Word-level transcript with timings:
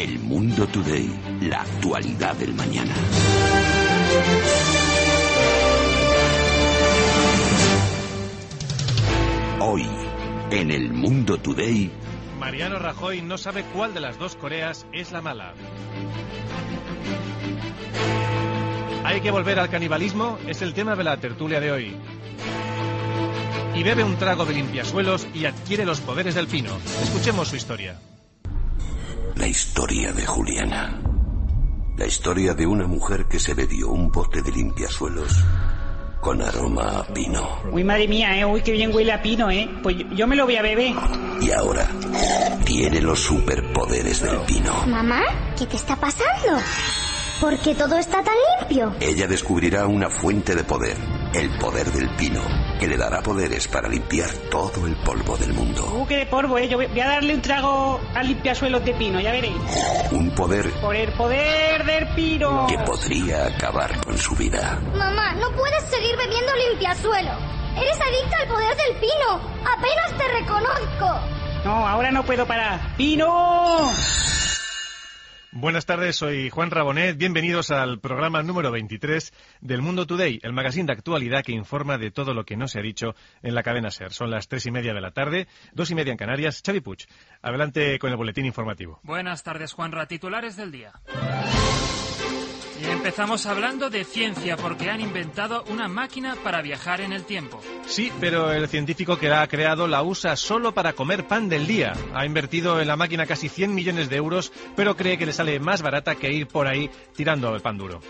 El 0.00 0.18
Mundo 0.18 0.66
Today, 0.66 1.10
la 1.42 1.60
actualidad 1.60 2.34
del 2.36 2.54
mañana. 2.54 2.94
Hoy, 9.60 9.86
en 10.52 10.70
El 10.70 10.94
Mundo 10.94 11.36
Today, 11.36 11.90
Mariano 12.38 12.78
Rajoy 12.78 13.20
no 13.20 13.36
sabe 13.36 13.62
cuál 13.74 13.92
de 13.92 14.00
las 14.00 14.18
dos 14.18 14.36
Coreas 14.36 14.86
es 14.90 15.12
la 15.12 15.20
mala. 15.20 15.52
¿Hay 19.04 19.20
que 19.20 19.30
volver 19.30 19.58
al 19.58 19.68
canibalismo? 19.68 20.38
Es 20.48 20.62
el 20.62 20.72
tema 20.72 20.96
de 20.96 21.04
la 21.04 21.18
tertulia 21.18 21.60
de 21.60 21.72
hoy. 21.72 21.96
Y 23.74 23.82
bebe 23.82 24.02
un 24.02 24.16
trago 24.16 24.46
de 24.46 24.54
limpiasuelos 24.54 25.26
y 25.34 25.44
adquiere 25.44 25.84
los 25.84 26.00
poderes 26.00 26.34
del 26.36 26.46
pino. 26.46 26.74
Escuchemos 27.02 27.48
su 27.48 27.56
historia. 27.56 27.98
La 29.40 29.46
historia 29.46 30.12
de 30.12 30.26
Juliana. 30.26 31.00
La 31.96 32.06
historia 32.06 32.54
de 32.54 32.66
una 32.66 32.86
mujer 32.86 33.26
que 33.26 33.38
se 33.38 33.54
bebió 33.54 33.88
un 33.88 34.10
bote 34.10 34.42
de 34.42 34.52
limpiasuelos 34.52 35.32
con 36.20 36.42
aroma 36.42 36.98
a 37.00 37.04
pino. 37.06 37.48
Uy, 37.72 37.82
madre 37.82 38.06
mía, 38.06 38.38
¿eh? 38.38 38.44
Uy, 38.44 38.60
qué 38.62 38.72
bien 38.72 38.94
huele 38.94 39.12
a 39.12 39.22
pino, 39.22 39.50
¿eh? 39.50 39.68
Pues 39.82 39.96
yo- 39.96 40.06
yo 40.14 40.26
me 40.26 40.36
lo 40.36 40.44
voy 40.44 40.56
a 40.56 40.62
beber. 40.62 40.92
Y 41.40 41.50
ahora 41.52 41.88
tiene 42.64 43.00
los 43.00 43.20
superpoderes 43.20 44.20
del 44.20 44.36
pino. 44.40 44.74
Mamá, 44.86 45.22
¿qué 45.58 45.66
te 45.66 45.76
está 45.76 45.96
pasando? 45.96 46.58
¿Por 47.40 47.58
qué 47.60 47.74
todo 47.74 47.96
está 47.96 48.22
tan 48.22 48.34
limpio? 48.58 48.94
Ella 49.00 49.26
descubrirá 49.26 49.86
una 49.86 50.10
fuente 50.10 50.54
de 50.54 50.62
poder, 50.62 50.96
el 51.32 51.50
poder 51.58 51.86
del 51.90 52.08
pino, 52.16 52.42
que 52.78 52.86
le 52.86 52.98
dará 52.98 53.22
poderes 53.22 53.66
para 53.66 53.88
limpiar 53.88 54.28
todo 54.50 54.86
el 54.86 54.94
polvo 54.96 55.36
del 55.38 55.54
mundo. 55.54 55.86
Uh, 55.94 56.06
qué 56.06 56.16
de 56.16 56.26
polvo, 56.26 56.58
¿eh? 56.58 56.68
Yo 56.68 56.76
voy 56.76 56.86
voy 56.86 57.00
a 57.00 57.08
darle 57.08 57.34
un 57.34 57.40
trago 57.40 57.98
al 58.14 58.26
limpiasuelos 58.28 58.84
de 58.84 58.92
pino, 58.92 59.20
ya 59.20 59.32
veréis. 59.32 59.56
Un 60.12 60.30
poder 60.34 60.70
Por 60.82 60.94
el 60.94 61.10
poder 61.12 61.84
del 61.86 62.08
pino. 62.14 62.66
que 62.66 62.78
podría 62.80 63.46
acabar 63.46 63.98
con 64.04 64.18
su 64.18 64.34
vida. 64.36 64.78
Mamá, 64.94 65.34
no 65.36 65.50
puedes 65.52 65.84
seguir 65.84 66.14
bebiendo 66.18 66.52
limpiasuelo. 66.68 67.30
Eres 67.76 67.98
adicta 68.00 68.36
al 68.42 68.48
poder 68.48 68.76
del 68.76 68.96
pino. 68.96 69.40
Apenas 69.64 70.18
te 70.18 70.28
reconozco. 70.40 71.20
No, 71.64 71.88
ahora 71.88 72.10
no 72.10 72.22
puedo 72.24 72.46
parar. 72.46 72.80
¡Pino! 72.98 73.90
Buenas 75.52 75.84
tardes, 75.84 76.14
soy 76.14 76.48
Juan 76.48 76.70
Rabonet. 76.70 77.16
Bienvenidos 77.16 77.72
al 77.72 77.98
programa 77.98 78.40
número 78.44 78.70
23 78.70 79.32
del 79.60 79.82
Mundo 79.82 80.06
Today, 80.06 80.38
el 80.44 80.52
magazine 80.52 80.86
de 80.86 80.92
actualidad 80.92 81.42
que 81.42 81.50
informa 81.50 81.98
de 81.98 82.12
todo 82.12 82.34
lo 82.34 82.44
que 82.44 82.56
no 82.56 82.68
se 82.68 82.78
ha 82.78 82.82
dicho 82.82 83.16
en 83.42 83.56
la 83.56 83.64
cadena 83.64 83.90
SER. 83.90 84.12
Son 84.12 84.30
las 84.30 84.46
tres 84.46 84.66
y 84.66 84.70
media 84.70 84.94
de 84.94 85.00
la 85.00 85.10
tarde, 85.10 85.48
dos 85.72 85.90
y 85.90 85.96
media 85.96 86.12
en 86.12 86.18
Canarias. 86.18 86.62
Xavi 86.64 86.80
Puig, 86.80 87.08
adelante 87.42 87.98
con 87.98 88.10
el 88.10 88.16
boletín 88.16 88.46
informativo. 88.46 89.00
Buenas 89.02 89.42
tardes, 89.42 89.72
Juanra. 89.72 90.06
Titulares 90.06 90.56
del 90.56 90.70
día. 90.70 90.92
Y 92.80 92.86
empezamos 92.86 93.44
hablando 93.44 93.90
de 93.90 94.04
ciencia 94.04 94.56
porque 94.56 94.88
han 94.88 95.02
inventado 95.02 95.64
una 95.68 95.86
máquina 95.86 96.34
para 96.42 96.62
viajar 96.62 97.02
en 97.02 97.12
el 97.12 97.24
tiempo. 97.24 97.60
Sí, 97.86 98.10
pero 98.20 98.52
el 98.52 98.68
científico 98.68 99.18
que 99.18 99.28
la 99.28 99.42
ha 99.42 99.48
creado 99.48 99.86
la 99.86 100.02
usa 100.02 100.34
solo 100.34 100.72
para 100.72 100.94
comer 100.94 101.26
pan 101.26 101.50
del 101.50 101.66
día. 101.66 101.92
Ha 102.14 102.24
invertido 102.24 102.80
en 102.80 102.88
la 102.88 102.96
máquina 102.96 103.26
casi 103.26 103.50
100 103.50 103.74
millones 103.74 104.08
de 104.08 104.16
euros, 104.16 104.50
pero 104.76 104.96
cree 104.96 105.18
que 105.18 105.26
le 105.26 105.34
sale 105.34 105.60
más 105.60 105.82
barata 105.82 106.14
que 106.14 106.32
ir 106.32 106.46
por 106.46 106.66
ahí 106.66 106.90
tirando 107.14 107.54
el 107.54 107.60
pan 107.60 107.76
duro. 107.76 108.00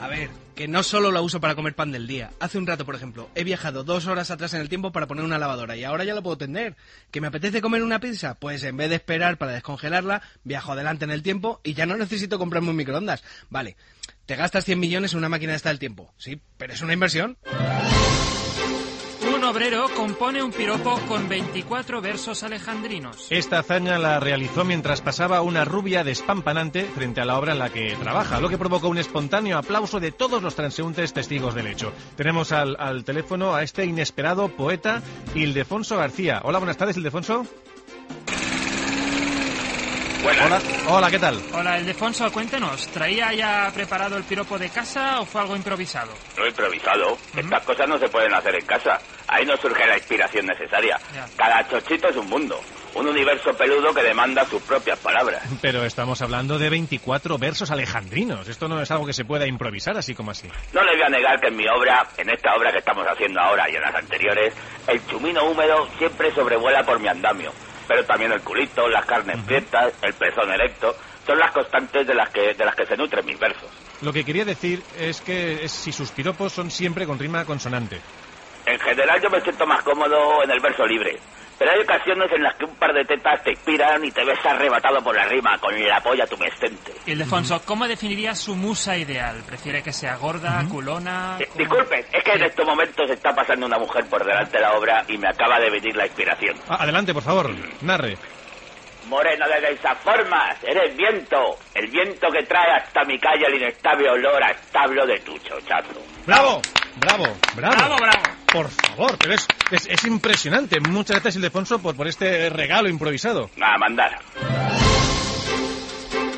A 0.00 0.08
ver, 0.08 0.28
que 0.54 0.68
no 0.68 0.82
solo 0.82 1.10
la 1.10 1.20
uso 1.20 1.40
para 1.40 1.54
comer 1.54 1.74
pan 1.74 1.90
del 1.90 2.06
día. 2.06 2.30
Hace 2.38 2.58
un 2.58 2.66
rato, 2.66 2.84
por 2.84 2.94
ejemplo, 2.94 3.28
he 3.34 3.42
viajado 3.42 3.84
dos 3.84 4.06
horas 4.06 4.30
atrás 4.30 4.54
en 4.54 4.60
el 4.60 4.68
tiempo 4.68 4.92
para 4.92 5.06
poner 5.06 5.24
una 5.24 5.38
lavadora 5.38 5.76
y 5.76 5.84
ahora 5.84 6.04
ya 6.04 6.14
lo 6.14 6.22
puedo 6.22 6.38
tender. 6.38 6.76
¿Que 7.10 7.20
me 7.20 7.28
apetece 7.28 7.62
comer 7.62 7.82
una 7.82 8.00
pizza? 8.00 8.34
Pues 8.34 8.62
en 8.64 8.76
vez 8.76 8.90
de 8.90 8.96
esperar 8.96 9.38
para 9.38 9.52
descongelarla, 9.52 10.22
viajo 10.44 10.72
adelante 10.72 11.04
en 11.04 11.10
el 11.10 11.22
tiempo 11.22 11.60
y 11.64 11.74
ya 11.74 11.86
no 11.86 11.96
necesito 11.96 12.38
comprarme 12.38 12.70
un 12.70 12.76
microondas. 12.76 13.24
Vale, 13.50 13.76
te 14.26 14.36
gastas 14.36 14.64
100 14.64 14.78
millones 14.78 15.12
en 15.12 15.18
una 15.18 15.28
máquina 15.28 15.54
esta 15.54 15.68
del 15.68 15.78
tiempo. 15.78 16.12
Sí, 16.16 16.40
pero 16.56 16.72
es 16.72 16.82
una 16.82 16.92
inversión. 16.92 17.36
Un 19.34 19.42
obrero 19.44 19.86
compone 19.94 20.42
un 20.42 20.52
piropo 20.52 20.98
con 21.08 21.28
24 21.28 22.00
versos 22.00 22.42
alejandrinos. 22.42 23.26
Esta 23.30 23.58
hazaña 23.58 23.98
la 23.98 24.20
realizó 24.20 24.64
mientras 24.64 25.00
pasaba 25.00 25.42
una 25.42 25.64
rubia 25.64 26.04
despampanante 26.04 26.84
frente 26.84 27.20
a 27.20 27.24
la 27.24 27.38
obra 27.38 27.52
en 27.52 27.58
la 27.58 27.70
que 27.70 27.96
trabaja, 27.96 28.40
lo 28.40 28.48
que 28.48 28.58
provocó 28.58 28.88
un 28.88 28.98
espontáneo 28.98 29.58
aplauso 29.58 30.00
de 30.00 30.12
todos 30.12 30.42
los 30.42 30.54
transeúntes 30.54 31.12
testigos 31.12 31.54
del 31.54 31.66
hecho. 31.66 31.92
Tenemos 32.16 32.52
al, 32.52 32.76
al 32.78 33.04
teléfono 33.04 33.54
a 33.54 33.62
este 33.62 33.84
inesperado 33.84 34.48
poeta, 34.48 35.02
Ildefonso 35.34 35.96
García. 35.96 36.40
Hola, 36.44 36.58
buenas 36.58 36.76
tardes, 36.76 36.96
Ildefonso. 36.96 37.46
Hola, 40.24 40.58
hola, 40.88 41.10
¿qué 41.10 41.18
tal? 41.18 41.38
Hola, 41.52 41.78
Ildefonso, 41.78 42.32
cuéntenos, 42.32 42.88
¿traía 42.88 43.34
ya 43.34 43.70
preparado 43.74 44.16
el 44.16 44.24
piropo 44.24 44.58
de 44.58 44.70
casa 44.70 45.20
o 45.20 45.26
fue 45.26 45.42
algo 45.42 45.54
improvisado? 45.54 46.12
No 46.38 46.46
improvisado. 46.46 47.18
Estas 47.36 47.62
cosas 47.62 47.86
no 47.86 47.98
se 47.98 48.08
pueden 48.08 48.32
hacer 48.32 48.54
en 48.54 48.64
casa. 48.64 48.98
Ahí 49.28 49.44
no 49.44 49.54
surge 49.58 49.86
la 49.86 49.98
inspiración 49.98 50.46
necesaria. 50.46 50.98
Ya. 51.14 51.26
Cada 51.36 51.68
chochito 51.68 52.08
es 52.08 52.16
un 52.16 52.26
mundo. 52.28 52.58
Un 52.94 53.06
universo 53.06 53.52
peludo 53.52 53.92
que 53.92 54.02
demanda 54.02 54.46
sus 54.46 54.62
propias 54.62 54.98
palabras. 54.98 55.42
Pero 55.60 55.84
estamos 55.84 56.22
hablando 56.22 56.58
de 56.58 56.70
24 56.70 57.36
versos 57.36 57.70
alejandrinos. 57.70 58.48
Esto 58.48 58.66
no 58.66 58.80
es 58.80 58.90
algo 58.90 59.04
que 59.04 59.12
se 59.12 59.26
pueda 59.26 59.46
improvisar 59.46 59.98
así 59.98 60.14
como 60.14 60.30
así. 60.30 60.48
No 60.72 60.82
le 60.84 60.92
voy 60.92 61.02
a 61.02 61.08
negar 61.10 61.38
que 61.38 61.48
en 61.48 61.56
mi 61.56 61.68
obra, 61.68 62.06
en 62.16 62.30
esta 62.30 62.54
obra 62.54 62.72
que 62.72 62.78
estamos 62.78 63.06
haciendo 63.06 63.40
ahora 63.40 63.68
y 63.70 63.74
en 63.74 63.82
las 63.82 63.94
anteriores, 63.94 64.54
el 64.86 65.06
chumino 65.06 65.44
húmedo 65.44 65.86
siempre 65.98 66.34
sobrevuela 66.34 66.82
por 66.82 66.98
mi 66.98 67.08
andamio. 67.08 67.52
Pero 67.86 68.04
también 68.06 68.32
el 68.32 68.40
culito, 68.42 68.88
las 68.88 69.04
carnes 69.06 69.36
prietas, 69.44 69.92
el 70.02 70.14
pezón 70.14 70.50
erecto, 70.52 70.94
son 71.26 71.38
las 71.38 71.52
constantes 71.52 72.06
de 72.06 72.14
las 72.14 72.30
que, 72.30 72.54
de 72.54 72.64
las 72.64 72.74
que 72.74 72.86
se 72.86 72.96
nutren 72.96 73.24
mis 73.26 73.38
versos. 73.38 73.70
Lo 74.02 74.12
que 74.12 74.24
quería 74.24 74.44
decir 74.44 74.82
es 74.98 75.20
que 75.20 75.64
es- 75.64 75.72
si 75.72 75.92
sus 75.92 76.10
piropos 76.12 76.52
son 76.52 76.70
siempre 76.70 77.06
con 77.06 77.18
rima 77.18 77.44
consonante. 77.44 78.00
En 78.66 78.78
general 78.80 79.20
yo 79.22 79.28
me 79.30 79.40
siento 79.42 79.66
más 79.66 79.82
cómodo 79.82 80.42
en 80.42 80.50
el 80.50 80.60
verso 80.60 80.86
libre. 80.86 81.18
Pero 81.64 81.76
hay 81.76 81.82
ocasiones 81.82 82.30
en 82.30 82.42
las 82.42 82.54
que 82.56 82.66
un 82.66 82.74
par 82.74 82.92
de 82.92 83.02
tetas 83.06 83.42
te 83.42 83.52
inspiran 83.52 84.04
y 84.04 84.10
te 84.10 84.22
ves 84.22 84.38
arrebatado 84.44 85.02
por 85.02 85.16
la 85.16 85.24
rima 85.24 85.56
con 85.58 85.72
la 85.82 85.98
polla 85.98 86.26
tumescente. 86.26 86.92
Ildefonso, 87.06 87.62
¿cómo 87.64 87.88
definiría 87.88 88.34
su 88.34 88.54
musa 88.54 88.98
ideal? 88.98 89.42
¿Prefiere 89.46 89.82
que 89.82 89.90
sea 89.90 90.16
gorda, 90.16 90.62
culona? 90.70 91.38
Eh, 91.40 91.48
es 92.12 92.22
que 92.22 92.32
en 92.32 92.42
estos 92.42 92.66
momentos 92.66 93.08
está 93.08 93.34
pasando 93.34 93.64
una 93.64 93.78
mujer 93.78 94.04
por 94.10 94.22
delante 94.26 94.58
de 94.58 94.60
la 94.62 94.74
obra 94.74 95.06
y 95.08 95.16
me 95.16 95.26
acaba 95.26 95.58
de 95.58 95.70
venir 95.70 95.96
la 95.96 96.04
inspiración. 96.04 96.54
Ah, 96.68 96.76
adelante, 96.80 97.14
por 97.14 97.22
favor, 97.22 97.50
narre. 97.80 98.18
Moreno 99.06 99.46
de 99.48 99.72
esas 99.72 99.98
formas, 99.98 100.56
eres 100.62 100.96
viento, 100.96 101.58
el 101.74 101.90
viento 101.90 102.28
que 102.30 102.44
trae 102.46 102.70
hasta 102.76 103.04
mi 103.04 103.18
calle 103.18 103.46
el 103.46 103.56
inestable 103.56 104.08
olor 104.10 104.42
a 104.42 104.50
establo 104.50 105.06
de 105.06 105.18
tu 105.20 105.36
chochazo. 105.38 106.00
¡Bravo! 106.26 106.60
¡Bravo! 106.96 107.24
¡Bravo! 107.54 107.74
¡Bravo, 107.76 107.96
bravo! 107.96 108.22
Por 108.52 108.68
favor, 108.68 109.18
pero 109.18 109.34
es, 109.34 109.46
es, 109.70 109.86
es 109.86 110.04
impresionante. 110.04 110.78
Muchas 110.80 111.16
gracias, 111.16 111.36
Ildefonso, 111.36 111.80
por, 111.82 111.96
por 111.96 112.06
este 112.06 112.48
regalo 112.50 112.88
improvisado. 112.88 113.50
A 113.60 113.78
mandar. 113.78 114.20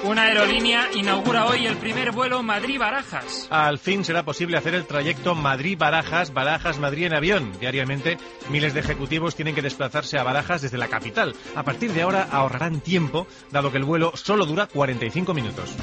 Una 0.06 0.23
aerolínea 0.23 0.88
inaugura 0.94 1.47
hoy 1.47 1.67
el 1.67 1.76
primer 1.79 2.12
vuelo 2.12 2.41
Madrid-Barajas. 2.41 3.49
Al 3.50 3.81
fin 3.81 4.05
será 4.05 4.23
posible 4.23 4.56
hacer 4.56 4.76
el 4.76 4.87
trayecto 4.87 5.35
Madrid-Barajas, 5.35 6.32
Barajas-Madrid 6.32 7.06
en 7.06 7.14
avión. 7.14 7.53
Diariamente, 7.58 8.17
miles 8.49 8.73
de 8.73 8.81
ejecutivos 8.81 9.35
tienen 9.35 9.56
que 9.56 9.62
desplazarse 9.62 10.17
a 10.17 10.23
Barajas 10.23 10.62
desde 10.62 10.79
la 10.79 10.87
capital. 10.87 11.35
A 11.56 11.64
partir 11.64 11.91
de 11.91 12.03
ahora 12.03 12.29
ahorrarán 12.31 12.81
tiempo, 12.81 13.26
dado 13.50 13.73
que 13.73 13.79
el 13.79 13.85
vuelo 13.85 14.12
solo 14.14 14.47
dura 14.47 14.69
45 14.69 15.35
minutos. 15.35 15.76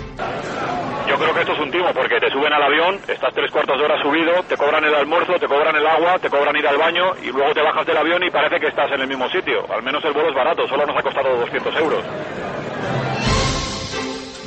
Yo 1.10 1.18
creo 1.18 1.34
que 1.34 1.42
esto 1.42 1.52
es 1.52 1.60
un 1.60 1.72
timo 1.72 1.94
porque 1.94 2.18
te 2.22 2.31
suben 2.31 2.54
al 2.54 2.64
avión, 2.64 3.02
estás 3.06 3.34
tres 3.36 3.52
cuartos 3.52 3.78
de 3.78 3.84
hora 3.84 4.02
subido, 4.02 4.42
te 4.48 4.56
cobran 4.56 4.86
el 4.86 4.96
almuerzo, 4.96 5.34
te 5.38 5.48
cobran 5.48 5.75
el 5.75 5.86
agua, 5.86 6.18
te 6.18 6.30
cobran 6.30 6.56
ir 6.56 6.66
al 6.66 6.78
baño 6.78 7.12
y 7.22 7.28
luego 7.28 7.54
te 7.54 7.62
bajas 7.62 7.86
del 7.86 7.98
avión 7.98 8.24
y 8.24 8.31
parece 8.31 8.58
que 8.58 8.68
estás 8.68 8.90
en 8.94 9.02
el 9.02 9.08
mismo 9.08 9.28
sitio. 9.30 9.70
Al 9.70 9.84
menos 9.84 10.02
el 10.06 10.14
vuelo 10.14 10.30
es 10.30 10.36
barato, 10.36 10.66
solo 10.70 10.86
nos 10.86 10.96
ha 10.96 11.04
costado 11.04 11.36
200 11.40 11.75
euros. 11.75 12.04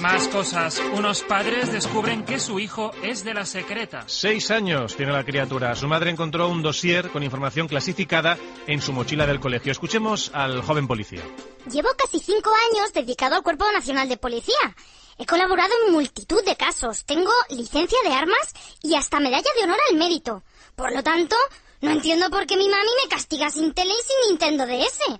Más 0.00 0.28
cosas. 0.28 0.80
Unos 0.94 1.22
padres 1.22 1.72
descubren 1.72 2.24
que 2.24 2.38
su 2.38 2.60
hijo 2.60 2.90
es 3.02 3.24
de 3.24 3.32
la 3.32 3.46
secreta. 3.46 4.04
Seis 4.06 4.50
años 4.50 4.94
tiene 4.94 5.12
la 5.12 5.24
criatura. 5.24 5.74
Su 5.74 5.88
madre 5.88 6.10
encontró 6.10 6.48
un 6.48 6.62
dossier 6.62 7.10
con 7.10 7.22
información 7.22 7.66
clasificada 7.66 8.36
en 8.66 8.82
su 8.82 8.92
mochila 8.92 9.26
del 9.26 9.40
colegio. 9.40 9.72
Escuchemos 9.72 10.30
al 10.34 10.60
joven 10.62 10.86
policía. 10.86 11.22
Llevo 11.70 11.88
casi 11.96 12.18
cinco 12.18 12.50
años 12.70 12.92
dedicado 12.92 13.36
al 13.36 13.42
Cuerpo 13.42 13.64
Nacional 13.72 14.08
de 14.08 14.18
Policía. 14.18 14.76
He 15.18 15.24
colaborado 15.24 15.72
en 15.86 15.94
multitud 15.94 16.44
de 16.44 16.56
casos. 16.56 17.04
Tengo 17.06 17.32
licencia 17.48 17.98
de 18.04 18.12
armas 18.12 18.52
y 18.82 18.94
hasta 18.94 19.18
medalla 19.18 19.50
de 19.56 19.64
honor 19.64 19.78
al 19.90 19.96
mérito. 19.96 20.42
Por 20.76 20.94
lo 20.94 21.02
tanto, 21.02 21.36
no 21.80 21.90
entiendo 21.90 22.28
por 22.28 22.46
qué 22.46 22.56
mi 22.56 22.68
mami 22.68 22.90
me 23.02 23.08
castiga 23.08 23.48
sin 23.48 23.72
tele 23.72 23.92
y 23.92 24.02
sin 24.02 24.30
Nintendo 24.30 24.66
DS. 24.66 25.18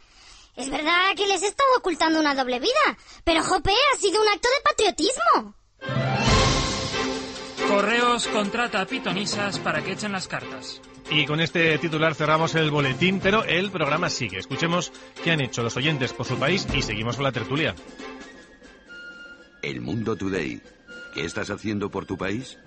Es 0.56 0.70
verdad 0.70 1.14
que 1.14 1.26
les 1.26 1.42
he 1.42 1.48
estado 1.48 1.68
ocultando 1.78 2.18
una 2.18 2.34
doble 2.34 2.58
vida, 2.58 2.98
pero 3.24 3.42
Jope 3.42 3.72
ha 3.72 3.98
sido 3.98 4.22
un 4.22 4.28
acto 4.28 4.48
de 4.48 4.62
patriotismo. 4.64 5.54
Correos 7.68 8.26
contrata 8.28 8.80
a 8.80 8.86
pitonisas 8.86 9.58
para 9.58 9.82
que 9.82 9.92
echen 9.92 10.12
las 10.12 10.28
cartas. 10.28 10.80
Y 11.10 11.26
con 11.26 11.40
este 11.40 11.76
titular 11.78 12.14
cerramos 12.14 12.54
el 12.54 12.70
boletín, 12.70 13.20
pero 13.20 13.44
el 13.44 13.70
programa 13.70 14.08
sigue. 14.08 14.38
Escuchemos 14.38 14.92
qué 15.22 15.32
han 15.32 15.40
hecho 15.40 15.62
los 15.62 15.76
oyentes 15.76 16.12
por 16.12 16.26
su 16.26 16.38
país 16.38 16.66
y 16.72 16.82
seguimos 16.82 17.16
con 17.16 17.24
la 17.24 17.32
tertulia. 17.32 17.74
El 19.62 19.82
Mundo 19.82 20.16
Today. 20.16 20.62
¿Qué 21.14 21.24
estás 21.24 21.50
haciendo 21.50 21.90
por 21.90 22.06
tu 22.06 22.16
país? 22.16 22.58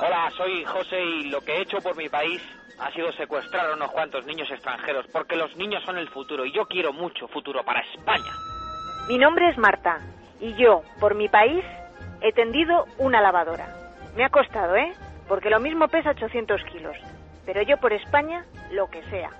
Hola, 0.00 0.30
soy 0.36 0.64
José 0.64 1.02
y 1.02 1.24
lo 1.24 1.40
que 1.40 1.56
he 1.56 1.62
hecho 1.62 1.78
por 1.78 1.96
mi 1.96 2.08
país 2.08 2.40
ha 2.78 2.92
sido 2.92 3.10
secuestrar 3.12 3.68
a 3.68 3.74
unos 3.74 3.90
cuantos 3.90 4.24
niños 4.26 4.48
extranjeros, 4.48 5.06
porque 5.08 5.34
los 5.34 5.56
niños 5.56 5.82
son 5.82 5.98
el 5.98 6.08
futuro 6.08 6.44
y 6.44 6.52
yo 6.52 6.66
quiero 6.66 6.92
mucho 6.92 7.26
futuro 7.26 7.64
para 7.64 7.80
España. 7.80 8.32
Mi 9.08 9.18
nombre 9.18 9.48
es 9.48 9.58
Marta 9.58 9.98
y 10.40 10.54
yo, 10.54 10.84
por 11.00 11.16
mi 11.16 11.28
país, 11.28 11.64
he 12.20 12.32
tendido 12.32 12.84
una 12.98 13.20
lavadora. 13.20 13.74
Me 14.16 14.24
ha 14.24 14.30
costado, 14.30 14.76
¿eh? 14.76 14.92
Porque 15.26 15.50
lo 15.50 15.58
mismo 15.58 15.88
pesa 15.88 16.10
800 16.10 16.62
kilos. 16.70 16.96
Pero 17.44 17.62
yo 17.62 17.76
por 17.78 17.92
España, 17.92 18.44
lo 18.70 18.88
que 18.88 19.02
sea. 19.10 19.30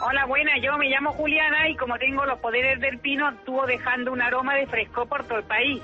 Hola, 0.00 0.24
buena, 0.24 0.56
yo 0.58 0.78
me 0.78 0.88
llamo 0.88 1.12
Juliana 1.12 1.68
y 1.68 1.76
como 1.76 1.98
tengo 1.98 2.24
los 2.24 2.38
poderes 2.38 2.80
del 2.80 2.98
pino, 3.00 3.26
actúo 3.26 3.66
dejando 3.66 4.12
un 4.12 4.22
aroma 4.22 4.54
de 4.54 4.66
fresco 4.66 5.04
por 5.04 5.24
todo 5.24 5.38
el 5.38 5.44
país. 5.44 5.82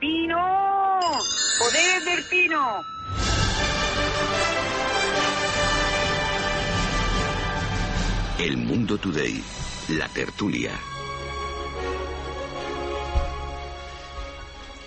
¡Pino! 0.00 0.36
¡Poderes 1.58 2.04
del 2.04 2.24
pino! 2.24 2.82
El 8.38 8.56
Mundo 8.58 8.98
Today. 8.98 9.42
La 9.88 10.08
tertulia. 10.08 10.72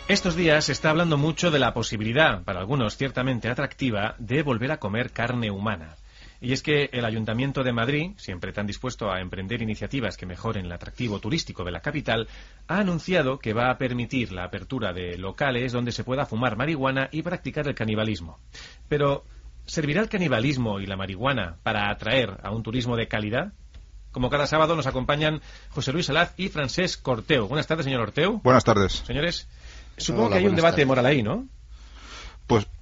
Estos 0.07 0.35
días 0.35 0.65
se 0.65 0.73
está 0.73 0.91
hablando 0.91 1.17
mucho 1.17 1.49
de 1.49 1.59
la 1.59 1.73
posibilidad, 1.73 2.43
para 2.43 2.59
algunos 2.59 2.95
ciertamente 2.95 3.49
atractiva, 3.49 4.15
de 4.19 4.43
volver 4.43 4.71
a 4.71 4.79
comer 4.79 5.11
carne 5.11 5.49
humana. 5.49 5.95
Y 6.41 6.53
es 6.53 6.63
que 6.63 6.89
el 6.93 7.03
Ayuntamiento 7.03 7.63
de 7.63 7.73
Madrid, 7.73 8.11
siempre 8.17 8.53
tan 8.53 8.65
dispuesto 8.65 9.11
a 9.11 9.19
emprender 9.19 9.61
iniciativas 9.61 10.15
que 10.15 10.25
mejoren 10.25 10.65
el 10.65 10.71
atractivo 10.71 11.19
turístico 11.19 11.63
de 11.65 11.71
la 11.71 11.81
capital, 11.81 12.27
ha 12.67 12.79
anunciado 12.79 13.39
que 13.39 13.53
va 13.53 13.69
a 13.69 13.77
permitir 13.77 14.31
la 14.31 14.45
apertura 14.45 14.93
de 14.93 15.17
locales 15.17 15.73
donde 15.73 15.91
se 15.91 16.05
pueda 16.05 16.25
fumar 16.25 16.55
marihuana 16.55 17.09
y 17.11 17.23
practicar 17.23 17.67
el 17.67 17.75
canibalismo. 17.75 18.39
Pero, 18.87 19.25
¿servirá 19.65 20.01
el 20.01 20.07
canibalismo 20.09 20.79
y 20.79 20.85
la 20.85 20.95
marihuana 20.95 21.57
para 21.63 21.91
atraer 21.91 22.37
a 22.41 22.51
un 22.51 22.63
turismo 22.63 22.95
de 22.95 23.07
calidad? 23.09 23.51
Como 24.11 24.29
cada 24.29 24.47
sábado 24.47 24.75
nos 24.75 24.87
acompañan 24.87 25.41
José 25.69 25.91
Luis 25.91 26.07
Salaz 26.07 26.33
y 26.37 26.47
Francés 26.47 26.97
Corteo. 26.97 27.47
Buenas 27.47 27.67
tardes, 27.67 27.83
señor 27.85 28.01
Orteo. 28.01 28.39
Buenas 28.43 28.63
tardes. 28.63 29.03
Señores, 29.05 29.47
supongo 29.97 30.27
Hola, 30.27 30.35
que 30.35 30.39
hay 30.39 30.47
un 30.47 30.55
debate 30.55 30.77
tardes. 30.77 30.87
moral 30.87 31.05
ahí, 31.05 31.21
¿no? 31.21 31.47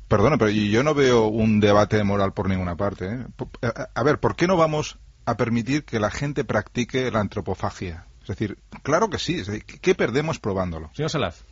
Perdona, 0.08 0.38
pero 0.38 0.52
yo 0.52 0.84
no 0.84 0.94
veo 0.94 1.28
un 1.28 1.60
debate 1.60 2.04
moral 2.04 2.34
por 2.34 2.48
ninguna 2.48 2.76
parte. 2.76 3.06
¿eh? 3.08 3.26
Po- 3.36 3.50
a- 3.94 4.04
ver, 4.04 4.20
¿por 4.20 4.36
qué 4.36 4.48
no 4.48 4.56
vamos 4.56 4.98
a 5.26 5.36
permitir 5.36 5.84
que 5.84 6.00
la 6.00 6.10
gente 6.12 6.46
practique 6.46 7.12
la 7.12 7.20
antropofagia? 7.20 8.06
Es 8.22 8.28
decir, 8.28 8.58
claro 8.84 9.10
que 9.10 9.20
sí. 9.20 9.42
¿Qué 9.82 9.96
perdemos 9.96 10.40
probándolo? 10.40 10.90
Señor 10.94 11.10
Salaz. 11.10 11.44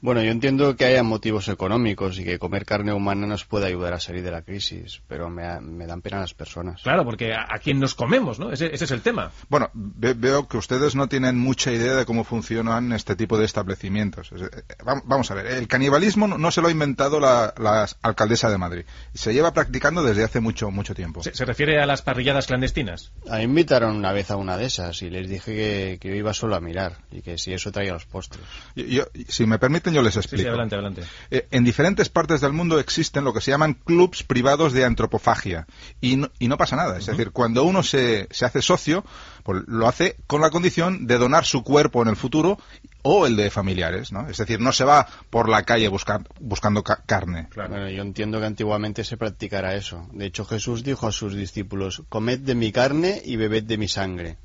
Bueno, 0.00 0.22
yo 0.22 0.30
entiendo 0.30 0.76
que 0.76 0.84
haya 0.84 1.02
motivos 1.02 1.48
económicos 1.48 2.18
y 2.18 2.24
que 2.24 2.38
comer 2.38 2.64
carne 2.64 2.92
humana 2.92 3.26
nos 3.26 3.44
puede 3.44 3.66
ayudar 3.66 3.94
a 3.94 4.00
salir 4.00 4.22
de 4.22 4.30
la 4.30 4.42
crisis, 4.42 5.00
pero 5.08 5.28
me, 5.28 5.60
me 5.60 5.86
dan 5.86 6.02
pena 6.02 6.20
las 6.20 6.34
personas. 6.34 6.82
Claro, 6.82 7.04
porque 7.04 7.34
a, 7.34 7.46
a 7.48 7.58
quién 7.58 7.80
nos 7.80 7.94
comemos, 7.94 8.38
¿no? 8.38 8.52
Ese, 8.52 8.72
ese 8.72 8.84
es 8.84 8.90
el 8.92 9.02
tema. 9.02 9.32
Bueno, 9.48 9.70
ve- 9.74 10.14
veo 10.14 10.46
que 10.46 10.56
ustedes 10.56 10.94
no 10.94 11.08
tienen 11.08 11.38
mucha 11.38 11.72
idea 11.72 11.94
de 11.96 12.04
cómo 12.06 12.22
funcionan 12.24 12.92
este 12.92 13.16
tipo 13.16 13.38
de 13.38 13.44
establecimientos. 13.44 14.30
Es- 14.32 14.42
eh, 14.42 14.62
vam- 14.84 15.02
Vamos 15.04 15.30
a 15.30 15.34
ver, 15.34 15.46
el 15.46 15.66
canibalismo 15.68 16.28
no- 16.28 16.38
no 16.38 16.50
se 16.50 16.60
lo 16.60 16.68
ha 16.68 16.70
inventado 16.70 17.18
la, 17.20 17.52
la 17.58 17.88
alcaldesa 18.02 18.50
de 18.50 18.58
Madrid. 18.58 18.84
Se 19.14 19.32
lleva 19.32 19.52
practicando 19.52 20.02
desde 20.02 20.24
hace 20.24 20.40
mucho, 20.40 20.70
mucho 20.70 20.94
tiempo. 20.94 21.22
¿Se, 21.22 21.34
se 21.34 21.44
refiere 21.44 21.80
a 21.82 21.86
las 21.86 22.02
parrilladas 22.02 22.46
clandestinas? 22.46 23.10
A 23.30 23.42
invitaron 23.42 23.96
una 23.96 24.12
vez 24.12 24.30
a 24.30 24.36
una 24.36 24.56
de 24.56 24.66
esas 24.66 25.02
y 25.02 25.10
les 25.10 25.28
dije 25.28 25.54
que, 25.54 25.98
que 26.00 26.08
yo 26.10 26.14
iba 26.14 26.32
solo 26.34 26.54
a 26.56 26.60
mirar 26.60 26.98
y 27.10 27.22
que 27.22 27.36
si 27.38 27.52
eso 27.52 27.72
traía 27.72 27.92
los 27.92 28.04
postres. 28.06 28.44
Yo- 28.76 28.84
yo- 28.84 29.04
si 29.28 29.46
me 29.46 29.58
permiten, 29.88 29.94
yo 29.94 30.02
les 30.02 30.16
explico. 30.16 30.42
sí, 30.42 30.48
adelante, 30.48 30.74
adelante. 30.74 31.02
Eh, 31.30 31.46
en 31.50 31.64
diferentes 31.64 32.08
partes 32.08 32.40
del 32.40 32.52
mundo 32.52 32.78
existen 32.78 33.24
lo 33.24 33.32
que 33.32 33.40
se 33.40 33.50
llaman 33.50 33.74
clubs 33.74 34.22
privados 34.22 34.72
de 34.72 34.84
antropofagia 34.84 35.66
y 36.00 36.16
no, 36.16 36.30
y 36.38 36.48
no 36.48 36.56
pasa 36.56 36.76
nada. 36.76 36.98
Es 36.98 37.06
decir, 37.06 37.30
cuando 37.30 37.64
uno 37.64 37.82
se, 37.82 38.28
se 38.30 38.44
hace 38.44 38.62
socio, 38.62 39.04
pues 39.42 39.62
lo 39.66 39.88
hace 39.88 40.16
con 40.26 40.40
la 40.40 40.50
condición 40.50 41.06
de 41.06 41.18
donar 41.18 41.44
su 41.44 41.62
cuerpo 41.62 42.02
en 42.02 42.08
el 42.08 42.16
futuro 42.16 42.58
o 43.02 43.26
el 43.26 43.36
de 43.36 43.50
familiares, 43.50 44.12
¿no? 44.12 44.28
Es 44.28 44.36
decir, 44.38 44.60
no 44.60 44.72
se 44.72 44.84
va 44.84 45.06
por 45.30 45.48
la 45.48 45.62
calle 45.62 45.88
buscar- 45.88 46.26
buscando 46.40 46.82
ca- 46.82 47.02
carne. 47.06 47.48
Bueno, 47.54 47.88
yo 47.88 48.02
entiendo 48.02 48.40
que 48.40 48.46
antiguamente 48.46 49.04
se 49.04 49.16
practicara 49.16 49.74
eso. 49.76 50.06
De 50.12 50.26
hecho, 50.26 50.44
Jesús 50.44 50.82
dijo 50.84 51.06
a 51.06 51.12
sus 51.12 51.34
discípulos, 51.34 52.02
comed 52.08 52.40
de 52.40 52.54
mi 52.54 52.72
carne 52.72 53.22
y 53.24 53.36
bebed 53.36 53.62
de 53.64 53.78
mi 53.78 53.88
sangre. 53.88 54.36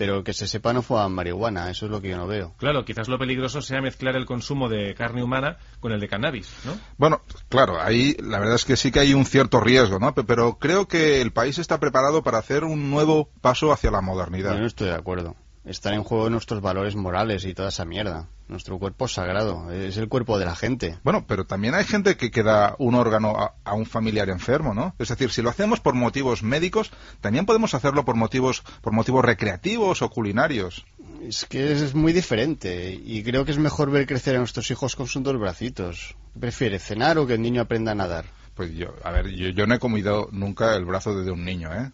Pero 0.00 0.24
que 0.24 0.32
se 0.32 0.46
sepa 0.48 0.72
no 0.72 0.80
fuman 0.80 1.12
marihuana, 1.12 1.68
eso 1.70 1.84
es 1.84 1.92
lo 1.92 2.00
que 2.00 2.08
yo 2.08 2.16
no 2.16 2.26
veo. 2.26 2.54
Claro, 2.56 2.86
quizás 2.86 3.06
lo 3.08 3.18
peligroso 3.18 3.60
sea 3.60 3.82
mezclar 3.82 4.16
el 4.16 4.24
consumo 4.24 4.70
de 4.70 4.94
carne 4.94 5.22
humana 5.22 5.58
con 5.78 5.92
el 5.92 6.00
de 6.00 6.08
cannabis, 6.08 6.50
¿no? 6.64 6.72
Bueno, 6.96 7.20
claro, 7.50 7.78
ahí 7.82 8.16
la 8.18 8.38
verdad 8.38 8.54
es 8.54 8.64
que 8.64 8.76
sí 8.78 8.90
que 8.90 9.00
hay 9.00 9.12
un 9.12 9.26
cierto 9.26 9.60
riesgo, 9.60 9.98
¿no? 9.98 10.14
Pe- 10.14 10.24
Pero 10.24 10.56
creo 10.58 10.88
que 10.88 11.20
el 11.20 11.32
país 11.32 11.58
está 11.58 11.78
preparado 11.80 12.22
para 12.22 12.38
hacer 12.38 12.64
un 12.64 12.88
nuevo 12.88 13.28
paso 13.42 13.72
hacia 13.74 13.90
la 13.90 14.00
modernidad. 14.00 14.54
Yo 14.54 14.60
no 14.60 14.66
estoy 14.66 14.88
de 14.88 14.94
acuerdo. 14.94 15.36
Están 15.64 15.94
en 15.94 16.04
juego 16.04 16.30
nuestros 16.30 16.62
valores 16.62 16.96
morales 16.96 17.44
y 17.44 17.52
toda 17.52 17.68
esa 17.68 17.84
mierda. 17.84 18.28
Nuestro 18.48 18.78
cuerpo 18.78 19.04
es 19.04 19.12
sagrado, 19.12 19.70
es 19.70 19.96
el 19.98 20.08
cuerpo 20.08 20.38
de 20.38 20.46
la 20.46 20.56
gente. 20.56 20.98
Bueno, 21.04 21.24
pero 21.28 21.44
también 21.44 21.74
hay 21.74 21.84
gente 21.84 22.16
que, 22.16 22.30
que 22.30 22.42
da 22.42 22.74
un 22.78 22.94
órgano 22.94 23.36
a, 23.38 23.54
a 23.62 23.74
un 23.74 23.86
familiar 23.86 24.30
enfermo, 24.30 24.74
¿no? 24.74 24.94
Es 24.98 25.08
decir, 25.08 25.30
si 25.30 25.42
lo 25.42 25.50
hacemos 25.50 25.78
por 25.78 25.94
motivos 25.94 26.42
médicos, 26.42 26.90
también 27.20 27.46
podemos 27.46 27.74
hacerlo 27.74 28.04
por 28.04 28.16
motivos, 28.16 28.62
por 28.80 28.92
motivos 28.92 29.24
recreativos 29.24 30.02
o 30.02 30.10
culinarios. 30.10 30.86
Es 31.22 31.44
que 31.44 31.72
es 31.72 31.94
muy 31.94 32.12
diferente 32.14 32.92
y 32.92 33.22
creo 33.22 33.44
que 33.44 33.52
es 33.52 33.58
mejor 33.58 33.90
ver 33.90 34.06
crecer 34.06 34.36
a 34.36 34.38
nuestros 34.38 34.70
hijos 34.70 34.96
con 34.96 35.06
sus 35.06 35.22
dos 35.22 35.38
bracitos. 35.38 36.16
¿Qué 36.32 36.40
prefiere, 36.40 36.78
cenar 36.78 37.18
o 37.18 37.26
que 37.26 37.34
el 37.34 37.42
niño 37.42 37.60
aprenda 37.60 37.92
a 37.92 37.94
nadar? 37.94 38.24
Pues 38.54 38.72
yo, 38.74 38.94
a 39.04 39.10
ver, 39.10 39.28
yo, 39.28 39.50
yo 39.50 39.66
no 39.66 39.74
he 39.74 39.78
comido 39.78 40.28
nunca 40.32 40.74
el 40.74 40.86
brazo 40.86 41.22
de 41.22 41.30
un 41.30 41.44
niño, 41.44 41.72
¿eh? 41.74 41.90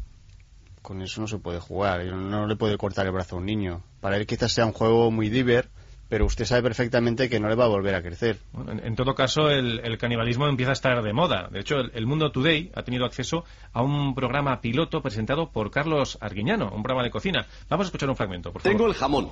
Con 0.86 1.02
eso 1.02 1.20
no 1.20 1.26
se 1.26 1.38
puede 1.38 1.58
jugar, 1.58 2.04
no, 2.04 2.46
le 2.46 2.54
puede 2.54 2.78
cortar 2.78 3.06
el 3.06 3.10
brazo 3.10 3.34
a 3.34 3.38
un 3.40 3.46
niño. 3.46 3.82
Para 4.00 4.18
él 4.18 4.24
quizás 4.24 4.52
sea 4.52 4.66
un 4.66 4.72
juego 4.72 5.10
muy 5.10 5.28
diver, 5.30 5.68
pero 6.08 6.24
usted 6.26 6.44
sabe 6.44 6.62
perfectamente 6.62 7.28
que 7.28 7.40
no 7.40 7.48
le 7.48 7.54
va 7.54 7.64
a 7.64 7.68
volver 7.68 7.94
a 7.94 8.02
crecer. 8.02 8.38
Bueno, 8.52 8.72
en, 8.72 8.84
en 8.86 8.96
todo 8.96 9.14
caso, 9.14 9.50
el, 9.50 9.80
el 9.84 9.98
canibalismo 9.98 10.46
empieza 10.46 10.70
a 10.70 10.74
estar 10.74 11.02
de 11.02 11.12
moda. 11.12 11.48
De 11.50 11.60
hecho, 11.60 11.76
el, 11.76 11.90
el 11.94 12.06
Mundo 12.06 12.30
Today 12.30 12.70
ha 12.74 12.82
tenido 12.82 13.04
acceso 13.04 13.44
a 13.72 13.82
un 13.82 14.14
programa 14.14 14.60
piloto 14.60 15.02
presentado 15.02 15.50
por 15.50 15.70
Carlos 15.70 16.18
Arguiñano, 16.20 16.66
un 16.66 16.82
programa 16.82 17.02
de 17.02 17.10
cocina. 17.10 17.46
Vamos 17.68 17.86
a 17.86 17.88
escuchar 17.88 18.08
un 18.08 18.16
fragmento, 18.16 18.52
por 18.52 18.62
favor. 18.62 18.76
Tengo 18.76 18.88
el 18.88 18.94
jamón. 18.94 19.30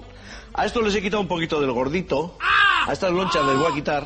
A 0.54 0.66
esto 0.66 0.82
les 0.82 0.94
he 0.94 1.02
quitado 1.02 1.20
un 1.20 1.28
poquito 1.28 1.60
del 1.60 1.72
gordito. 1.72 2.36
A 2.86 2.92
estas 2.92 3.12
lonchas 3.12 3.44
les 3.46 3.56
voy 3.56 3.70
a 3.70 3.74
quitar 3.74 4.04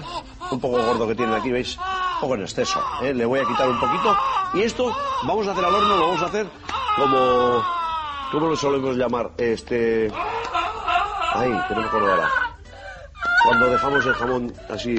un 0.50 0.60
poco 0.60 0.82
gordo 0.82 1.08
que 1.08 1.14
tienen 1.14 1.34
aquí, 1.34 1.50
¿veis? 1.50 1.76
Un 1.76 2.20
poco 2.20 2.34
en 2.36 2.42
exceso. 2.42 2.80
¿eh? 3.02 3.12
Le 3.14 3.24
voy 3.24 3.40
a 3.40 3.44
quitar 3.44 3.68
un 3.68 3.80
poquito. 3.80 4.16
Y 4.54 4.60
esto 4.62 4.94
vamos 5.26 5.46
a 5.48 5.52
hacer 5.52 5.64
al 5.64 5.74
horno, 5.74 5.96
lo 5.96 6.06
vamos 6.08 6.22
a 6.22 6.26
hacer 6.26 6.46
como... 6.96 7.62
¿Cómo 8.30 8.46
lo 8.48 8.56
solemos 8.56 8.94
llamar? 8.96 9.30
Este... 9.38 10.12
Ay, 11.34 11.50
que 11.68 11.74
no 11.74 11.80
me 11.80 11.86
acuerdo 11.86 12.10
ahora. 12.10 12.28
Cuando 13.44 13.70
dejamos 13.70 14.06
el 14.06 14.14
jamón 14.14 14.52
así... 14.68 14.96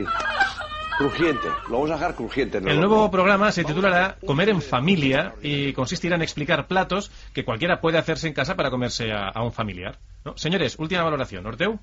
Crujiente. 0.97 1.47
Lo 1.69 1.75
vamos 1.75 1.91
a 1.91 1.93
dejar 1.93 2.13
crujiente. 2.13 2.57
en 2.57 2.67
el 2.67 2.77
nuevo 2.77 3.09
programa 3.09 3.53
se 3.53 3.63
titulará 3.63 4.17
Comer 4.25 4.49
en 4.49 4.61
familia 4.61 5.33
y 5.41 5.71
consistirá 5.71 6.17
en 6.17 6.23
explicar 6.23 6.67
platos 6.67 7.09
que 7.33 7.45
cualquiera 7.45 7.79
puede 7.79 7.97
hacerse 7.97 8.27
en 8.27 8.33
casa 8.33 8.57
para 8.57 8.69
comerse 8.69 9.13
a, 9.13 9.41
un 9.41 9.53
familiar. 9.53 9.97
Señores, 10.35 10.77
última 10.77 11.01
valoración. 11.03 11.45
Orteu. 11.45 11.79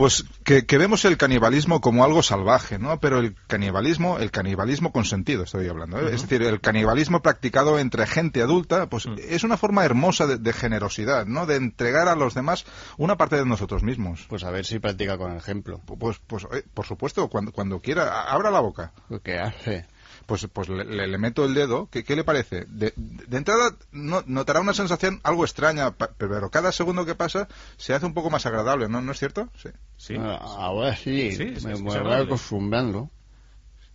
Pues 0.00 0.24
que, 0.44 0.64
que 0.64 0.78
vemos 0.78 1.04
el 1.04 1.18
canibalismo 1.18 1.82
como 1.82 2.04
algo 2.04 2.22
salvaje, 2.22 2.78
¿no? 2.78 2.98
Pero 3.00 3.18
el 3.18 3.34
canibalismo, 3.46 4.18
el 4.18 4.30
canibalismo 4.30 4.92
consentido, 4.92 5.42
estoy 5.42 5.68
hablando, 5.68 6.00
¿eh? 6.00 6.14
es 6.14 6.22
decir, 6.22 6.40
el 6.42 6.62
canibalismo 6.62 7.20
practicado 7.20 7.78
entre 7.78 8.06
gente 8.06 8.40
adulta, 8.40 8.88
pues 8.88 9.04
es 9.18 9.44
una 9.44 9.58
forma 9.58 9.84
hermosa 9.84 10.26
de, 10.26 10.38
de 10.38 10.52
generosidad, 10.54 11.26
¿no? 11.26 11.44
De 11.44 11.56
entregar 11.56 12.08
a 12.08 12.16
los 12.16 12.32
demás 12.32 12.64
una 12.96 13.18
parte 13.18 13.36
de 13.36 13.44
nosotros 13.44 13.82
mismos. 13.82 14.24
Pues 14.26 14.42
a 14.42 14.50
ver 14.50 14.64
si 14.64 14.78
practica 14.78 15.18
con 15.18 15.36
ejemplo. 15.36 15.82
Pues, 15.84 16.18
pues 16.26 16.46
eh, 16.50 16.64
por 16.72 16.86
supuesto, 16.86 17.28
cuando, 17.28 17.52
cuando 17.52 17.80
quiera, 17.80 18.22
abra 18.22 18.50
la 18.50 18.60
boca. 18.60 18.94
¿Qué 19.22 19.38
hace? 19.38 19.86
Pues, 20.30 20.46
pues 20.52 20.68
le, 20.68 20.84
le- 20.84 21.08
le 21.08 21.18
meto 21.18 21.44
el 21.44 21.54
dedo. 21.54 21.88
¿Qué, 21.90 22.04
qué 22.04 22.14
le 22.14 22.22
parece? 22.22 22.64
De, 22.68 22.92
de 22.94 23.36
entrada 23.36 23.74
no- 23.90 24.22
notará 24.28 24.60
una 24.60 24.74
sensación 24.74 25.18
algo 25.24 25.42
extraña, 25.44 25.90
pero 25.96 26.50
cada 26.50 26.70
segundo 26.70 27.04
que 27.04 27.16
pasa 27.16 27.48
se 27.78 27.94
hace 27.94 28.06
un 28.06 28.14
poco 28.14 28.30
más 28.30 28.46
agradable, 28.46 28.88
¿no? 28.88 29.00
¿No 29.02 29.10
es 29.10 29.18
cierto? 29.18 29.48
Sí. 29.60 29.70
Sí. 29.96 30.14
Ah, 30.20 30.38
Ahora 30.40 30.94
sí, 30.94 31.32
Sí, 31.32 31.56
me, 31.66 31.74
me 31.74 32.00
voy 32.00 32.12
acostumbrando. 32.12 33.10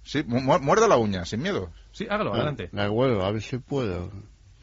Sí, 0.04 0.24
mu- 0.28 0.42
mu- 0.42 0.60
muerda 0.60 0.90
la 0.90 0.98
uña, 0.98 1.24
sin 1.24 1.42
miedo. 1.42 1.72
Sí, 1.94 2.06
hágalo, 2.10 2.34
adelante. 2.34 2.68
La 2.74 2.92
huevo, 2.92 3.24
a 3.24 3.32
ver 3.32 3.42
si 3.42 3.58
puedo. 3.60 4.12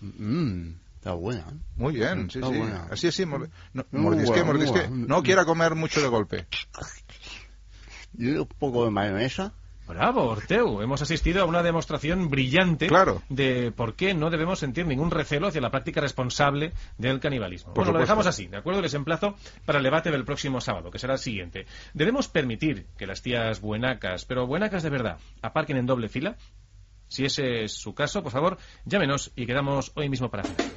Mm, 0.03 0.73
está 0.97 1.15
buena. 1.15 1.47
Muy 1.77 1.95
bien, 1.95 2.29
sí, 2.31 2.39
Está 2.39 2.53
sí. 2.53 2.59
buena. 2.59 2.87
Así, 2.91 3.07
así. 3.09 3.25
mor- 3.25 3.49
no, 3.73 3.87
mordisque, 3.93 4.45
mordisque. 4.45 4.89
No 4.91 5.23
quiera 5.23 5.47
comer 5.47 5.75
mucho 5.75 6.03
de 6.03 6.09
golpe. 6.09 6.47
Y 8.19 8.29
un 8.33 8.47
poco 8.59 8.85
de 8.85 8.91
mayonesa. 8.91 9.55
Bravo, 9.93 10.25
Orteu. 10.25 10.81
Hemos 10.81 11.03
asistido 11.03 11.43
a 11.43 11.45
una 11.45 11.63
demostración 11.63 12.31
brillante 12.31 12.87
Claro. 12.87 13.23
de 13.29 13.73
por 13.73 13.95
qué 13.95 14.15
no 14.15 14.31
debemos 14.31 14.59
sentir 14.59 14.87
ningún 14.87 15.11
recelo 15.11 15.49
hacia 15.49 15.61
la 15.61 15.71
práctica 15.71 16.01
responsable 16.01 16.73
del 16.97 17.21
canibalismo. 17.21 17.75
Por 17.75 17.85
bueno, 17.85 17.99
lo 17.99 18.01
dejamos 18.01 18.27
así, 18.27 18.47
¿de 18.47 18.57
acuerdo? 18.57 18.81
Les 18.81 18.95
emplazo 18.95 19.37
para 19.67 19.79
el 19.79 19.85
debate 19.85 20.11
del 20.11 20.25
próximo 20.25 20.61
sábado, 20.63 20.91
que 20.91 20.99
será 20.99 21.13
el 21.13 21.19
siguiente. 21.19 21.67
¿Debemos 21.93 22.29
permitir 22.29 22.87
que 22.97 23.07
las 23.07 23.21
tías 23.21 23.61
buenacas, 23.61 24.25
pero 24.25 24.47
buenacas 24.47 24.83
de 24.83 24.91
verdad, 24.91 25.19
aparquen 25.43 25.77
en 25.77 25.87
doble 25.87 26.09
fila? 26.09 26.37
Si 27.09 27.27
ese 27.27 27.65
es 27.65 27.73
su 27.75 27.95
caso, 27.95 28.23
por 28.23 28.33
favor, 28.33 28.57
llámenos 28.87 29.33
y 29.37 29.45
quedamos 29.45 29.93
hoy 29.95 30.09
mismo 30.09 30.31
para 30.31 30.45
cenar. 30.45 30.73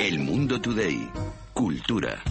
El 0.00 0.18
Mundo 0.20 0.60
Today. 0.60 1.08
Cultura. 1.54 2.22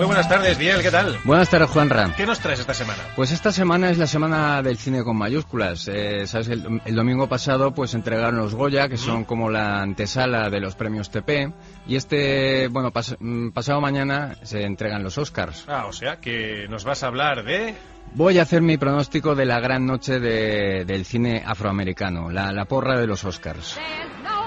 Muy 0.00 0.06
buenas 0.06 0.30
tardes, 0.30 0.56
Biel, 0.56 0.80
¿qué 0.80 0.90
tal? 0.90 1.18
Buenas 1.24 1.50
tardes, 1.50 1.68
Juanra. 1.68 2.14
¿Qué 2.16 2.24
nos 2.24 2.40
traes 2.40 2.58
esta 2.60 2.72
semana? 2.72 2.98
Pues 3.16 3.32
esta 3.32 3.52
semana 3.52 3.90
es 3.90 3.98
la 3.98 4.06
semana 4.06 4.62
del 4.62 4.78
cine 4.78 5.04
con 5.04 5.14
mayúsculas. 5.14 5.86
Eh, 5.92 6.26
Sabes, 6.26 6.48
el, 6.48 6.80
el 6.86 6.94
domingo 6.96 7.28
pasado 7.28 7.74
pues 7.74 7.92
entregaron 7.92 8.36
los 8.38 8.54
Goya, 8.54 8.88
que 8.88 8.96
son 8.96 9.24
como 9.24 9.50
la 9.50 9.82
antesala 9.82 10.48
de 10.48 10.58
los 10.58 10.74
premios 10.74 11.10
TP, 11.10 11.52
y 11.86 11.96
este, 11.96 12.68
bueno, 12.68 12.90
pas- 12.92 13.14
mm, 13.20 13.50
pasado 13.50 13.82
mañana 13.82 14.36
se 14.42 14.62
entregan 14.64 15.02
los 15.02 15.18
Oscars. 15.18 15.66
Ah, 15.68 15.84
o 15.86 15.92
sea, 15.92 16.16
que 16.18 16.66
nos 16.70 16.84
vas 16.84 17.02
a 17.02 17.08
hablar 17.08 17.44
de... 17.44 17.74
Voy 18.14 18.38
a 18.38 18.42
hacer 18.42 18.62
mi 18.62 18.78
pronóstico 18.78 19.34
de 19.34 19.44
la 19.44 19.60
gran 19.60 19.84
noche 19.84 20.18
de- 20.18 20.86
del 20.86 21.04
cine 21.04 21.42
afroamericano, 21.46 22.30
la, 22.30 22.52
la 22.52 22.64
porra 22.64 22.98
de 22.98 23.06
los 23.06 23.22
Oscars. 23.24 23.76
no 24.24 24.39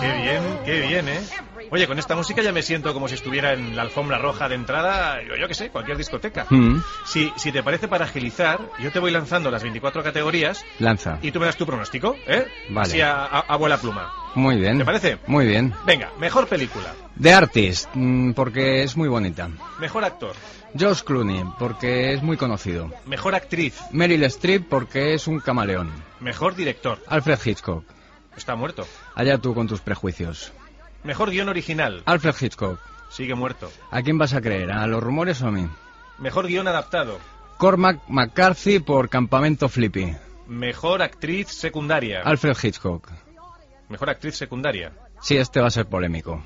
Qué 0.00 0.12
bien, 0.22 0.42
qué 0.64 0.80
bien, 0.86 1.08
¿eh? 1.08 1.20
Oye, 1.70 1.86
con 1.86 1.98
esta 1.98 2.14
música 2.16 2.40
ya 2.42 2.52
me 2.52 2.62
siento 2.62 2.94
como 2.94 3.08
si 3.08 3.14
estuviera 3.14 3.52
en 3.52 3.76
la 3.76 3.82
alfombra 3.82 4.18
roja 4.18 4.48
de 4.48 4.54
entrada, 4.54 5.22
yo, 5.22 5.36
yo 5.36 5.48
qué 5.48 5.54
sé, 5.54 5.70
cualquier 5.70 5.96
discoteca. 5.98 6.46
Mm. 6.48 6.78
Si, 7.04 7.32
si 7.36 7.52
te 7.52 7.62
parece 7.62 7.88
para 7.88 8.04
agilizar, 8.06 8.70
yo 8.78 8.90
te 8.90 8.98
voy 8.98 9.10
lanzando 9.10 9.50
las 9.50 9.62
24 9.62 10.02
categorías 10.02 10.64
Lanza. 10.78 11.18
y 11.20 11.30
tú 11.30 11.40
me 11.40 11.46
das 11.46 11.56
tu 11.56 11.66
pronóstico, 11.66 12.16
¿eh? 12.26 12.46
Vale. 12.68 12.88
Así 12.88 13.00
a, 13.00 13.24
a- 13.24 13.40
a 13.40 13.56
vuela 13.56 13.76
pluma. 13.76 14.08
Muy 14.34 14.56
bien. 14.56 14.78
¿Te 14.78 14.84
parece? 14.84 15.18
Muy 15.26 15.46
bien. 15.46 15.74
Venga, 15.84 16.12
mejor 16.18 16.46
película, 16.46 16.94
The 17.20 17.32
Artist, 17.32 17.90
mm, 17.94 18.32
porque 18.32 18.82
es 18.82 18.96
muy 18.96 19.08
bonita. 19.08 19.50
mejor 19.78 20.04
actor, 20.04 20.34
Josh 20.78 21.02
Clooney, 21.02 21.44
porque 21.58 22.12
es 22.12 22.22
muy 22.22 22.36
conocido. 22.36 22.90
mejor 23.06 23.34
actriz, 23.34 23.78
Meryl 23.92 24.22
Streep, 24.24 24.68
porque 24.68 25.14
es 25.14 25.26
un 25.26 25.40
camaleón. 25.40 25.90
mejor 26.20 26.54
director. 26.54 26.98
Alfred 27.06 27.38
Hitchcock. 27.44 27.84
Está 28.36 28.54
muerto. 28.54 28.86
Allá 29.14 29.38
tú 29.38 29.54
con 29.54 29.66
tus 29.66 29.80
prejuicios. 29.80 30.52
Mejor 31.04 31.30
guion 31.30 31.48
original. 31.48 32.02
Alfred 32.06 32.34
Hitchcock. 32.40 32.78
Sigue 33.10 33.34
muerto. 33.34 33.70
¿A 33.90 34.02
quién 34.02 34.18
vas 34.18 34.34
a 34.34 34.40
creer? 34.40 34.70
¿A 34.70 34.86
los 34.86 35.02
rumores 35.02 35.40
o 35.42 35.48
a 35.48 35.50
mí? 35.50 35.66
Mejor 36.18 36.46
guion 36.46 36.68
adaptado. 36.68 37.18
Cormac 37.56 38.00
McCarthy 38.08 38.78
por 38.78 39.08
Campamento 39.08 39.68
Flippy. 39.68 40.14
Mejor 40.46 41.02
actriz 41.02 41.48
secundaria. 41.48 42.22
Alfred 42.22 42.56
Hitchcock. 42.62 43.10
Mejor 43.88 44.10
actriz 44.10 44.36
secundaria. 44.36 44.92
Sí, 45.20 45.36
este 45.36 45.60
va 45.60 45.68
a 45.68 45.70
ser 45.70 45.86
polémico. 45.86 46.42